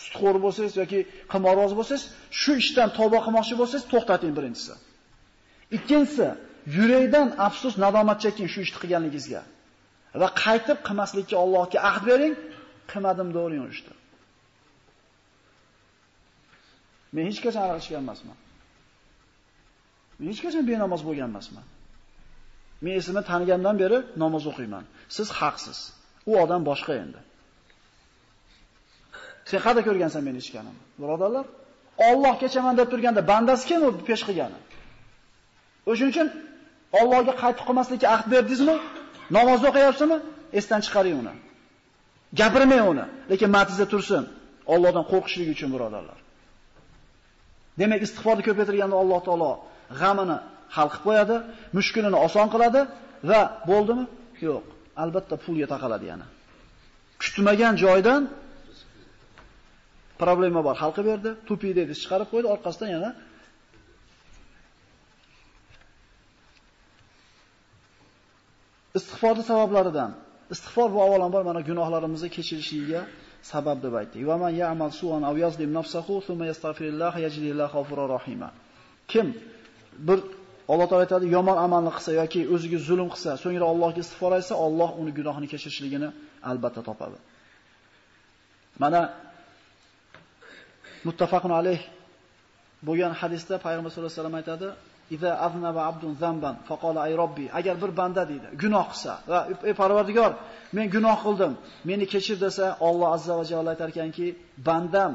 sutxo'r 0.03 0.37
bo'lsangiz 0.45 0.73
yoki 0.81 0.99
qimorboz 1.33 1.71
bo'lsangiz, 1.79 2.03
shu 2.41 2.51
ishdan 2.61 2.89
tavba 2.97 3.19
qilmoqchi 3.25 3.55
bo'lsangiz, 3.61 3.85
to'xtating 3.93 4.33
birinchisi. 4.37 4.73
Ikkinchisi, 5.77 6.27
yurakdan 6.77 7.27
afsus, 7.47 7.73
nadomat 7.83 8.17
cheking 8.23 8.47
shu 8.53 8.59
ishni 8.65 8.77
qilganligingizga. 8.83 9.41
Va 10.21 10.29
qaytib 10.43 10.77
qilmaslikka 10.87 11.35
Allohga 11.43 11.79
ahd 11.89 12.03
bering, 12.09 12.33
qilmadim 12.91 13.29
deb 13.35 13.53
ishni. 13.75 13.93
Men 17.15 17.23
hech 17.29 17.39
qachon 17.45 17.61
aroq 17.65 17.79
ichgan 17.83 18.01
emasman. 18.05 18.37
Men 20.19 20.27
hech 20.31 20.41
qachon 20.45 20.63
benamoz 20.71 21.01
bo'lgan 21.07 21.27
emasman. 21.31 21.65
Men 22.83 22.93
esimni 22.99 23.23
tanigandan 23.31 23.75
beri 23.83 23.97
namoz 24.23 24.43
o'qiyman. 24.51 24.83
Siz 25.15 25.27
haqsiz. 25.39 25.77
U 26.29 26.31
odam 26.43 26.61
boshqa 26.69 26.93
endi. 27.03 27.19
Sen 29.49 29.59
qada 29.65 29.81
ko'rgansan 29.87 30.21
meni 30.27 30.39
ichganimni? 30.43 30.83
Birodarlar, 31.01 31.45
Alloh 32.09 32.35
kechaman 32.43 32.75
deb 32.79 32.87
turganda 32.93 33.21
bandasi 33.31 33.63
kim 33.69 33.79
u 33.87 33.89
pesh 34.09 34.23
qilgani? 34.27 34.59
O'shuning 35.89 36.11
uchun 36.13 36.27
Allohga 36.99 37.33
qaytib 37.41 37.63
qolmaslikka 37.67 38.07
ahd 38.15 38.25
berdingizmi? 38.33 38.75
Namoz 39.37 39.61
o'qiyapsizmi? 39.69 40.17
Esdan 40.59 40.81
chiqaring 40.85 41.15
uni. 41.21 41.33
Gapirmang 42.39 42.85
uni, 42.93 43.05
lekin 43.31 43.49
matizda 43.57 43.85
tursin. 43.93 44.23
Allohdan 44.73 45.05
qo'rqishlik 45.11 45.49
uchun 45.55 45.69
birodarlar. 45.75 46.19
Demak, 47.79 48.01
istig'forni 48.05 48.43
ko'paytirganda 48.47 48.95
Alloh 49.01 49.19
taolo 49.27 49.51
g'amini 49.99 50.37
hal 50.75 50.87
qilib 50.93 51.03
qo'yadi, 51.07 51.35
mushkulini 51.77 52.17
oson 52.27 52.47
qiladi 52.53 52.81
va 53.29 53.41
bo'ldimi? 53.69 54.05
Yo'q, 54.47 54.63
albatta 55.03 55.35
pulga 55.43 55.67
taqaladi 55.73 56.05
yana. 56.11 56.25
Kutmagan 57.23 57.73
joydan 57.83 58.21
problema 60.23 60.61
bor, 60.67 60.75
hal 60.81 60.91
qilib 60.95 61.09
berdi, 61.13 61.31
tupi 61.47 61.69
dedi, 61.79 61.93
chiqarib 62.01 62.27
qo'ydi, 62.33 62.47
orqasidan 62.55 62.89
yana 62.95 63.09
istig'forni 68.99 69.43
sabablaridan. 69.51 70.11
Istig'for 70.53 70.89
bu 70.95 70.99
avvalambor 71.05 71.43
mana 71.49 71.61
gunohlarimizni 71.69 72.29
kechirishiga 72.35 73.01
sabab 73.51 73.77
deb 73.85 73.93
aytdik. 73.99 74.21
Va 74.29 74.35
man 74.43 74.53
ya'mal 74.63 74.91
su'an 74.99 75.23
aw 75.29 75.35
yazlim 75.45 75.71
nafsahu 75.79 76.15
thumma 76.27 76.45
yastaghfirullah 76.51 77.13
yajidillahu 77.25 77.73
ghafurur 77.77 78.09
rahima. 78.17 78.49
Kim 79.11 79.27
bir 80.07 80.19
Alloh 80.73 80.87
taolay 80.89 81.05
aytadi, 81.05 81.25
yomon 81.37 81.57
amalni 81.65 81.91
qilsa 81.97 82.11
yoki 82.21 82.41
o'ziga 82.53 82.79
zulm 82.87 83.09
qilsa, 83.13 83.31
so'ngra 83.43 83.65
Allohga 83.71 83.99
istig'for 84.05 84.31
aytsa, 84.37 84.53
Alloh 84.65 84.89
uni 85.01 85.11
gunohini 85.17 85.47
kechirishligini 85.53 86.09
albatta 86.51 86.81
topadi. 86.89 87.17
Mana 88.81 89.01
muttafaqun 91.07 91.53
alayh 91.59 91.79
bo'lgan 92.87 93.13
hadisda 93.21 93.55
payg'ambar 93.65 93.89
sollallohu 93.91 94.11
alayhi 94.11 94.21
vasallam 94.21 94.37
aytadi, 94.41 94.67
Iza 95.15 95.31
aznaba 95.47 95.81
abdun 95.85 96.13
zamban 96.23 96.55
faqala 96.69 96.99
ay 97.07 97.13
robbi 97.21 97.45
agar 97.59 97.75
bir 97.81 97.91
banda 97.97 98.23
deydi 98.29 98.47
gunoh 98.63 98.85
qilsa 98.91 99.13
va 99.31 99.39
ey 99.69 99.73
Parvardigor 99.81 100.31
men 100.75 100.85
gunoh 100.95 101.17
qildim 101.25 101.53
meni 101.89 102.05
kechir 102.13 102.37
desa 102.45 102.65
Alloh 102.87 103.09
azza 103.15 103.33
va 103.39 103.43
jalla 103.51 103.69
aytar 103.73 103.89
ekanki 103.93 104.27
bandam 104.67 105.11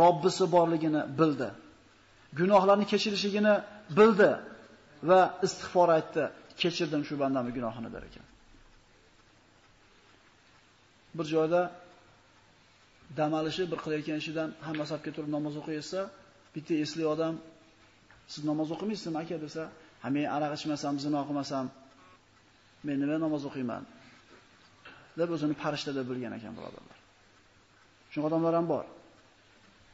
Robbisi 0.00 0.44
borligini 0.54 1.02
bildi 1.18 1.48
gunohlarni 2.38 2.86
kechirishligini 2.92 3.54
bildi 3.98 4.30
va 5.08 5.20
istig'for 5.46 5.88
aytdi 5.96 6.22
kechirdim 6.62 7.02
shu 7.08 7.14
bandamni 7.22 7.52
gunohini 7.58 7.90
der 7.94 8.02
ekan 8.08 8.26
bir 11.16 11.26
joyda 11.34 11.60
dam 13.18 13.32
olishi 13.40 13.62
bir 13.72 13.78
qilayotgan 13.84 14.18
ishidan 14.22 14.48
hamma 14.66 14.84
safga 14.92 15.10
turib 15.16 15.30
namoz 15.36 15.54
o'qiysa 15.60 16.00
bitta 16.54 16.74
esli 16.84 17.04
odam 17.14 17.34
Siz 18.32 18.44
namoz 18.44 18.68
o'qimaysizmi 18.74 19.18
aka 19.22 19.36
desa, 19.44 19.62
"Ha 20.02 20.08
men 20.16 20.26
aroq 20.36 20.52
ichmasam, 20.58 20.94
zino 21.04 21.20
qilmasam, 21.28 21.66
men 22.86 22.96
nima 23.02 23.16
namoz 23.24 23.42
o'qiyman?" 23.48 23.82
deb 25.20 25.28
o'zini 25.34 25.54
farishta 25.62 25.92
deb 25.98 26.06
bilgan 26.10 26.32
ekan 26.38 26.52
birodarlar. 26.58 26.98
Shu 28.12 28.18
odamlar 28.28 28.52
ham 28.58 28.66
bor. 28.74 28.84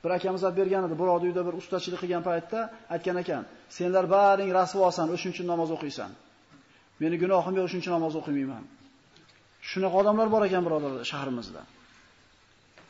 Bir 0.04 0.10
akamiz 0.16 0.42
olib 0.44 0.56
bergan 0.60 0.82
edi, 0.88 0.94
birovni 1.02 1.26
uyda 1.30 1.42
bir 1.48 1.54
ustachilik 1.60 2.00
qilgan 2.02 2.22
paytda 2.28 2.58
aytgan 2.94 3.16
ekan, 3.22 3.42
"Senlar 3.76 4.04
baring 4.16 4.50
rasvosan, 4.58 5.06
o'shuncha 5.14 5.42
namoz 5.52 5.70
o'qiysan. 5.76 6.10
Meni 7.02 7.16
gunohim 7.22 7.54
yo'q, 7.58 7.64
o'shuncha 7.68 7.84
uchun 7.84 7.94
namoz 7.98 8.14
o'qimayman." 8.20 8.62
Shunaqa 9.70 9.96
odamlar 10.02 10.28
bor 10.34 10.42
ekan 10.48 10.62
birodarlar 10.66 11.04
shahrimizda. 11.12 11.62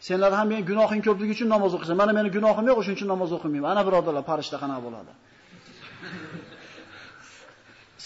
Senlar 0.08 0.32
ham 0.38 0.46
men 0.52 0.62
gunohing 0.70 1.02
ko'pligi 1.06 1.32
uchun 1.36 1.48
namoz 1.54 1.72
o'qiysan. 1.76 1.96
Mana 2.02 2.12
meni 2.18 2.28
gunohim 2.36 2.64
yo'q, 2.70 2.76
o'shuncha 2.80 2.98
uchun 3.00 3.10
namoz 3.14 3.30
o'qimayman. 3.36 3.68
Ana 3.74 3.82
birodarlar, 3.88 4.22
farishta 4.30 4.56
qanaqa 4.62 4.80
bo'ladi? 4.86 5.12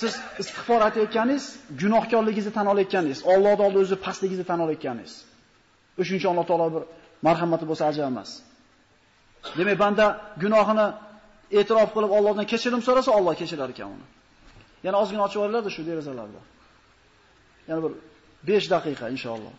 Siz 0.01 0.13
istig'for 0.43 0.81
aytayotganingiz, 0.89 1.45
gunohkorligingizni 1.83 2.53
tan 2.59 2.67
olayotganingiz, 2.73 3.21
Allohning 3.33 3.65
oldida 3.67 3.81
o'zi 3.85 3.97
pastligingizni 4.07 4.47
tan 4.51 4.59
olayotganingiz. 4.65 5.15
O'shuncha 6.03 6.27
Alloh 6.33 6.45
taolo 6.51 6.67
bir 6.75 6.83
marhamati 7.27 7.65
bo'lsa 7.71 7.85
ajab 7.93 8.07
emas. 8.13 8.31
Demak, 9.59 9.79
banda 9.85 10.07
gunohini 10.43 10.87
e'tirof 11.59 11.91
qilib 11.97 12.11
Allohdan 12.17 12.47
kechirim 12.53 12.81
so'rasa, 12.87 13.11
Alloh 13.19 13.35
kechirar 13.43 13.69
ekan 13.75 13.89
uni. 13.97 14.07
Yana 14.87 14.97
ozgina 15.03 15.23
ochib 15.27 15.39
yuboringlar 15.39 15.71
shu 15.77 15.83
derazalarda. 15.91 16.41
Yana 17.69 17.81
bir 17.85 17.93
5 18.49 18.71
daqiqa 18.75 19.07
inshaalloh. 19.15 19.55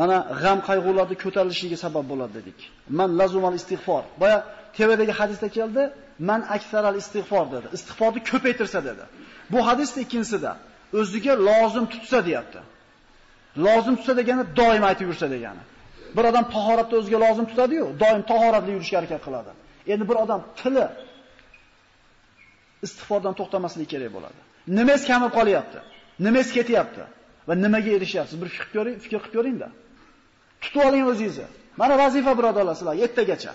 mana 0.00 0.16
g'am 0.42 0.58
qayg'ularni 0.68 1.16
ko'tarilishiga 1.24 1.76
sabab 1.84 2.04
bo'ladi 2.12 2.32
dedik. 2.38 2.58
Man 2.98 3.10
lazumal 3.20 3.54
istig'for. 3.60 4.02
Boya 4.22 4.38
tevadagi 4.78 5.12
hadisda 5.20 5.48
keldi, 5.56 5.82
man 6.28 6.40
aksaral 6.56 6.96
istig'for 7.02 7.44
dedi. 7.54 7.66
Istig'forni 7.76 8.20
ko'paytirsa 8.30 8.78
dedi. 8.88 9.04
Bu 9.52 9.58
hadisda 9.68 9.98
ikkinchisida 10.04 10.52
o'ziga 11.00 11.34
lozim 11.48 11.84
tutsa 11.92 12.18
deyapti. 12.26 12.60
Lozim 13.66 13.94
tutsa 13.98 14.14
degani 14.20 14.44
doim 14.60 14.84
aytib 14.90 15.06
yursa 15.10 15.26
degani. 15.34 15.62
Bir 16.16 16.24
odam 16.30 16.44
tahoratda 16.54 16.94
o'ziga 17.00 17.18
lozim 17.24 17.46
tutadi-yu, 17.50 17.86
doim 18.02 18.22
tahoratli 18.30 18.70
yurishga 18.76 18.96
harakat 19.00 19.20
qiladi. 19.26 19.50
Endi 19.92 20.04
bir 20.10 20.16
odam 20.24 20.40
tili 20.60 20.86
istig'fordan 22.86 23.34
to'xtamasligi 23.38 23.88
kerak 23.92 24.10
bo'ladi. 24.16 24.40
Nimas 24.78 25.02
kamib 25.10 25.32
qolyapti? 25.38 25.78
Nimas 26.26 26.48
ketyapti? 26.56 27.04
Va 27.48 27.54
nimaga 27.64 27.90
erishyapsiz? 27.98 28.36
Bir 28.42 28.48
fikr 28.54 28.68
ko'ring, 28.76 28.96
fikr 29.04 29.18
qilib 29.22 29.34
ko'ring-da. 29.36 29.68
Tutib 30.62 30.82
oling 30.88 31.04
o'zingizni. 31.12 31.46
Mana 31.80 31.94
vazifa 32.02 32.32
birodarlar 32.38 32.74
sizlar 32.80 32.96
ertagacha. 33.04 33.52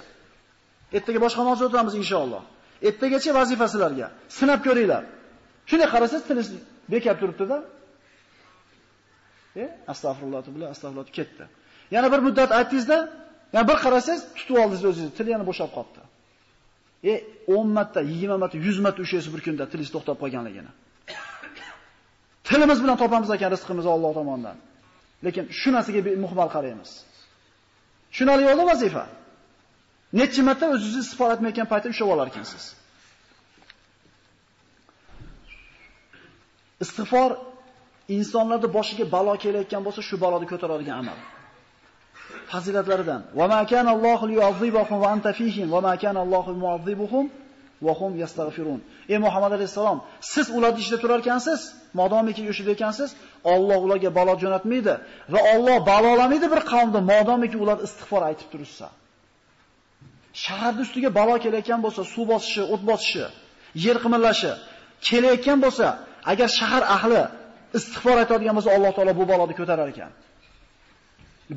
Ertaga 0.98 1.20
boshqa 1.26 1.42
mavzu 1.50 1.64
o'tamiz 1.70 1.94
inshaalloh. 2.02 2.44
Ertagacha 2.90 3.32
vazifa 3.40 3.66
sizlarga. 3.74 4.08
Sinab 4.38 4.60
ko'ringlar. 4.68 5.04
Shunday 5.70 5.88
qarasangiz 5.94 6.26
tilingiz 6.30 6.50
bekab 6.92 7.18
turibdi-da. 7.22 7.58
E, 9.62 9.64
astag'firulloh 9.92 10.42
bilan 10.56 10.70
astag'firulloh 10.74 11.12
ketdi. 11.18 11.44
Yana 11.96 12.08
bir 12.14 12.20
muddat 12.28 12.52
aytdingiz-da, 12.60 12.98
yana 13.54 13.66
bir 13.70 13.78
qarasangiz 13.84 14.22
tutib 14.38 14.56
oldingiz 14.62 14.84
o'zingizni, 14.90 15.14
til 15.18 15.28
yana 15.34 15.46
bo'shab 15.50 15.70
qoldi. 15.78 16.02
E, 17.12 17.14
10 17.48 17.68
marta, 17.78 18.00
20 18.02 18.38
marta, 18.44 18.58
100 18.58 18.80
marta 18.86 19.00
ushlaysiz 19.06 19.30
bir 19.36 19.42
kunda 19.46 19.64
tilingiz 19.72 19.92
to'xtab 19.96 20.18
qolganligini. 20.24 20.72
Tilimiz 22.48 22.80
bilan 22.84 22.98
topamiz 23.04 23.30
ekan 23.36 23.50
rizqimizni 23.56 23.92
Alloh 23.96 24.12
tomonidan. 24.20 24.58
Lekin 25.26 25.44
shu 25.60 25.70
narsaga 25.76 26.00
muhmal 26.26 26.50
qaraymiz. 26.56 26.92
Tushunali 28.12 28.44
yo'lda 28.50 28.64
vazifa. 28.72 29.04
Necha 30.20 30.42
marta 30.50 30.66
o'zingizni 30.76 31.02
isbot 31.08 31.30
etmayotgan 31.36 31.68
paytda 31.72 31.88
ushlab 31.94 32.10
olar 32.16 32.28
ekansiz. 32.32 32.64
Istig'for 36.84 37.32
insonlarda 38.18 38.68
boshiga 38.78 39.06
balo 39.16 39.34
kelayotgan 39.44 39.82
bo'lsa, 39.88 40.02
shu 40.08 40.16
baloni 40.24 40.48
ko'taradigan 40.52 40.98
amal. 41.04 41.18
Fazilatlaridan: 42.52 43.22
"Va 43.40 43.46
ma 43.54 43.62
kana 43.72 43.90
Allohu 43.96 44.26
liyu'azzibahum 44.32 44.98
va 45.04 45.08
anta 45.16 45.32
fihim 45.40 45.68
va 45.76 45.80
ma 45.88 45.94
kana 46.04 46.20
Allohu 46.26 46.52
mu'azzibuhum 46.64 47.26
va 47.86 47.94
hum 48.00 48.12
yastaghfirun. 48.24 48.80
Ey 49.14 49.18
Muhammad 49.26 49.52
alayhisalom, 49.58 49.98
siz 50.34 50.46
ularni 50.58 50.80
ichida 50.84 50.98
turar 51.04 51.20
ekansiz, 51.24 51.60
modomiki 52.00 52.42
yo'shida 52.50 52.72
ekansiz, 52.78 53.10
Alloh 53.54 53.80
ularga 53.86 54.10
balo 54.20 54.34
jo'natmaydi 54.44 54.94
va 55.34 55.40
Alloh 55.54 55.78
balolamaydi 55.92 56.48
bir 56.54 56.62
qavmni 56.72 57.02
modomiki 57.12 57.58
ular 57.64 57.78
istig'for 57.88 58.22
aytib 58.30 58.48
turishsa. 58.54 58.88
Shaharning 60.44 60.84
ustiga 60.88 61.10
balo 61.20 61.36
kelayotgan 61.44 61.80
bo'lsa, 61.86 62.02
suv 62.14 62.26
bosishi, 62.34 62.62
o't 62.74 62.84
bosishi, 62.92 63.26
yer 63.86 63.98
qimirlashi 64.04 64.52
kelayotgan 65.08 65.60
bo'lsa, 65.66 65.88
agar 66.32 66.50
shahar 66.60 66.84
ahli 66.96 67.22
istig'for 67.78 68.18
aytadigan 68.24 68.54
bo'lsa, 68.58 68.70
Alloh 68.78 68.92
taolo 68.98 69.14
bu 69.20 69.26
baloni 69.32 69.54
ko'tarar 69.60 69.88
ekan. 69.94 70.12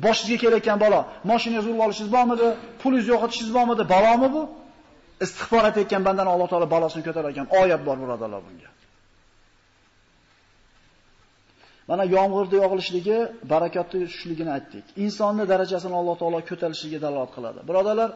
Boshingizga 0.05 0.37
kelayotgan 0.43 0.77
balo, 0.83 0.99
mashinangizni 1.31 1.71
urib 1.71 1.83
olishingiz 1.85 2.11
bormidi, 2.17 2.47
pulingizni 2.81 3.11
yo'qotishingiz 3.13 3.53
bormidi, 3.57 3.83
balomi 3.93 4.29
bu? 4.35 4.43
istig'for 5.25 5.63
aytayotgan 5.69 6.01
bandani 6.07 6.29
Alloh 6.35 6.47
taolo 6.51 6.67
balosini 6.75 7.03
ko'tarar 7.07 7.29
ekan. 7.33 7.47
Oyat 7.61 7.81
bor 7.87 7.97
birodarlar 8.03 8.41
bunga. 8.47 8.69
Mana 11.89 12.03
yomg'irda 12.15 12.55
yog'ilishligi 12.63 13.17
barakotli 13.53 13.97
tushishligini 14.05 14.51
aytdik. 14.57 14.85
Insonning 15.05 15.47
darajasini 15.53 15.95
Alloh 16.01 16.15
taolo 16.21 16.39
ko'tarilishiga 16.49 16.99
dalolat 17.05 17.31
qiladi. 17.35 17.59
Birodarlar, 17.69 18.09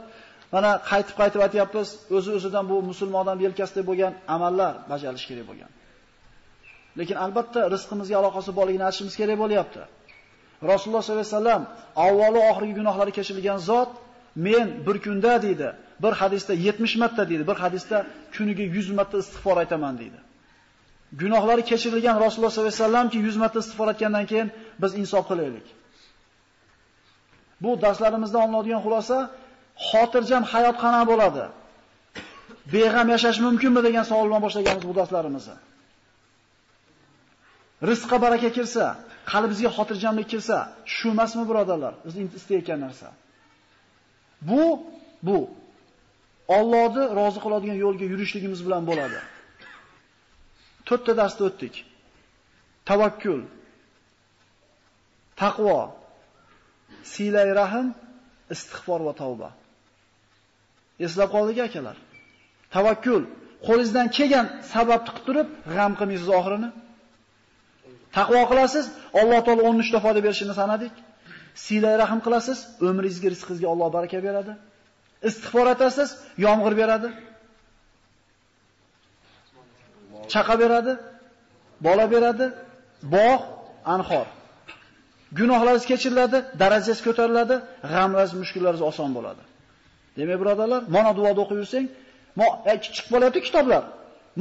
mana 0.55 0.71
qaytib-qaytib 0.89 1.41
aytyapmiz, 1.45 1.87
o'zi-o'zidan 2.17 2.65
bu 2.71 2.75
musulmon 2.89 3.21
odam 3.25 3.37
yelkasida 3.45 3.81
bo'lgan 3.89 4.13
amallar 4.35 4.73
bajarilishi 4.91 5.27
kerak 5.31 5.45
bo'lgan. 5.51 5.69
Lekin 6.99 7.17
albatta 7.25 7.61
rizqimizga 7.73 8.15
aloqasi 8.21 8.51
borligini 8.59 8.85
aytishimiz 8.89 9.15
kerak 9.19 9.37
bo'lyapti. 9.43 9.81
Rasululloh 10.71 11.01
sollallohu 11.03 11.25
alayhi 11.25 11.35
vasallam 11.35 11.63
avvalo 12.07 12.39
oxirgi 12.51 12.73
gunohlari 12.79 13.11
kechirilgan 13.17 13.59
zot 13.69 13.91
men 14.47 14.67
bir 14.87 14.97
kunda 15.05 15.33
deydi, 15.45 15.69
bir 16.03 16.13
hadisda 16.21 16.53
70 16.53 16.95
marta 17.01 17.29
deydi, 17.29 17.43
bir 17.47 17.57
hadisda 17.63 17.97
kuniga 18.35 18.63
100 18.63 18.91
marta 18.97 19.17
istig'for 19.23 19.57
aytaman 19.63 19.93
deydi. 20.01 20.19
Gunohlari 21.21 21.63
kechirilgan 21.71 22.15
Rasululloh 22.25 22.51
sollallohu 22.51 22.73
alayhi 22.73 22.83
vasallamki 22.83 23.17
100 23.17 23.37
marta 23.37 23.59
istig'for 23.63 23.87
aytgandan 23.93 24.25
keyin 24.31 24.51
biz 24.81 24.91
insof 25.01 25.23
qilaylik. 25.29 25.67
Bu 27.63 27.81
darslarimizdan 27.81 28.41
olinadigan 28.47 28.81
xulosa 28.85 29.17
xotirjam 29.89 30.43
hayot 30.51 30.77
qana 30.83 31.01
bo'ladi? 31.11 31.43
Beg'am 32.73 33.07
yashash 33.15 33.39
mumkinmi 33.45 33.81
degan 33.87 34.05
savol 34.09 34.25
bilan 34.29 34.41
boshlaganmiz 34.45 34.83
bu 34.89 34.93
darslarimizni. 34.99 35.55
Rizqqa 37.89 38.17
baraka 38.25 38.49
kirsa, 38.57 38.85
qalbimizga 39.31 39.69
xotirjamlik 39.77 40.27
kirsa, 40.33 40.57
shu 40.95 41.07
emasmi 41.15 41.43
birodarlar? 41.49 41.93
Biz 42.05 42.15
istayotgan 42.39 42.79
narsa. 42.85 43.07
Bu 44.49 44.63
bu 45.27 45.39
Allohni 46.57 47.03
rozi 47.19 47.39
qiladigan 47.45 47.77
yo'lga 47.85 48.05
yurishligimiz 48.13 48.59
bilan 48.65 48.83
bo'ladi. 48.89 49.19
4 50.89 51.05
ta 51.05 51.13
darsda 51.21 51.43
o'tdik. 51.49 51.75
Tavakkul, 52.89 53.41
taqvo, 55.41 55.79
silay 57.13 57.49
rahim, 57.61 57.87
istig'for 58.53 58.99
va 59.07 59.13
tavba. 59.21 59.49
Eslab 61.05 61.29
qoldik 61.35 61.57
akalar. 61.67 61.97
Tavakkul, 62.75 63.23
qo'lingizdan 63.67 64.07
kelgan 64.17 64.45
sababni 64.73 65.09
qilib 65.09 65.25
turib, 65.27 65.47
g'am 65.75 65.91
qilmaysiz 65.99 66.29
oxirini. 66.39 66.69
Taqvo 68.15 68.41
qilasiz, 68.51 68.85
Alloh 69.21 69.41
taolo 69.45 69.61
13 69.69 69.91
ta 69.91 69.99
foyda 70.05 70.21
berishini 70.25 70.53
sanadik. 70.61 70.93
Silay 71.65 71.95
rahim 72.03 72.19
qilasiz, 72.25 72.59
umringizga, 72.87 73.27
rizqingizga 73.33 73.67
Alloh 73.73 73.89
baraka 73.97 74.19
beradi. 74.27 74.53
Istig'for 75.29 75.67
etasiz, 75.75 76.09
yomg'ir 76.45 76.73
beradi. 76.81 77.09
Chaqa 80.33 80.55
beradi, 80.63 80.93
bola 81.85 82.05
beradi, 82.13 82.45
bog', 83.15 83.45
anhor. 83.95 84.27
Gunohlaringiz 85.39 85.85
kechiriladi, 85.91 86.37
darajangiz 86.61 86.99
ko'tariladi, 87.07 87.55
g'amlaringiz, 87.91 88.33
mushkullaringiz 88.41 88.83
oson 88.91 89.09
bo'ladi. 89.17 89.43
Demak, 90.17 90.37
birodarlar, 90.41 90.81
mana 90.95 91.11
duoda 91.17 91.39
o'qib 91.43 91.57
yursang, 91.61 91.85
mo 92.39 92.47
e, 92.71 92.73
chiqib 92.83 93.07
bo'lyapti 93.13 93.39
kitoblar. 93.47 93.83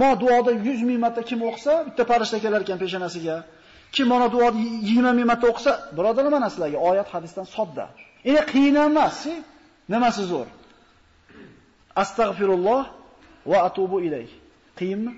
Mo 0.00 0.08
duoda 0.22 0.50
100 0.52 0.82
ming 0.88 0.98
marta 1.04 1.22
kim 1.28 1.40
o'qisa, 1.48 1.72
bitta 1.86 2.02
farishta 2.10 2.38
kelar 2.44 2.60
ekan 2.64 2.78
peshonasiga. 2.82 3.36
Kim 3.96 4.06
mana 4.12 4.28
duoni 4.34 4.62
20 4.84 5.12
ming 5.18 5.26
marta 5.30 5.46
o'qisa, 5.52 5.72
birodarlar, 5.96 6.32
mana 6.38 6.48
sizlarga 6.52 6.78
oyat 6.90 7.08
hadisdan 7.14 7.46
sodda. 7.56 7.84
Endi 8.28 8.42
qiyin 8.52 8.76
emas, 8.88 9.18
nimasi 9.92 10.22
zo'r? 10.32 10.48
Astagfirulloh 12.02 12.82
va 13.50 13.58
atubu 13.68 13.96
ilayh. 14.06 14.30
Qiyinmi? 14.78 15.12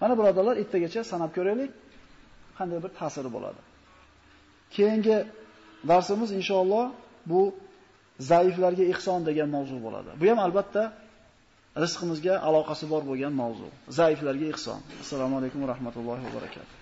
Mana 0.00 0.14
birodarlar, 0.18 0.54
ertagacha 0.62 1.00
sanab 1.12 1.30
ko'raylik, 1.36 1.70
qanday 2.58 2.78
bir 2.84 2.90
ta'siri 3.00 3.30
bo'ladi. 3.36 3.60
Keyingi 4.76 5.16
darsimiz 5.90 6.30
inshaalloh 6.38 6.86
bu 7.30 7.40
zaiflarga 8.30 8.84
ihson 8.92 9.20
degan 9.28 9.48
mavzu 9.56 9.76
bo'ladi. 9.86 10.10
Bu 10.20 10.24
ham 10.30 10.40
albatta 10.46 10.82
rizqimizga 11.82 12.34
aloqasi 12.48 12.84
bor 12.92 13.02
bo'lgan 13.10 13.32
mavzu. 13.42 13.68
Zaiflarga 13.98 14.46
ihson. 14.54 14.78
Assalomu 15.02 15.34
alaykum 15.40 15.58
va 15.62 15.68
rahmatullohi 15.74 16.22
va 16.26 16.32
barakatuh. 16.38 16.81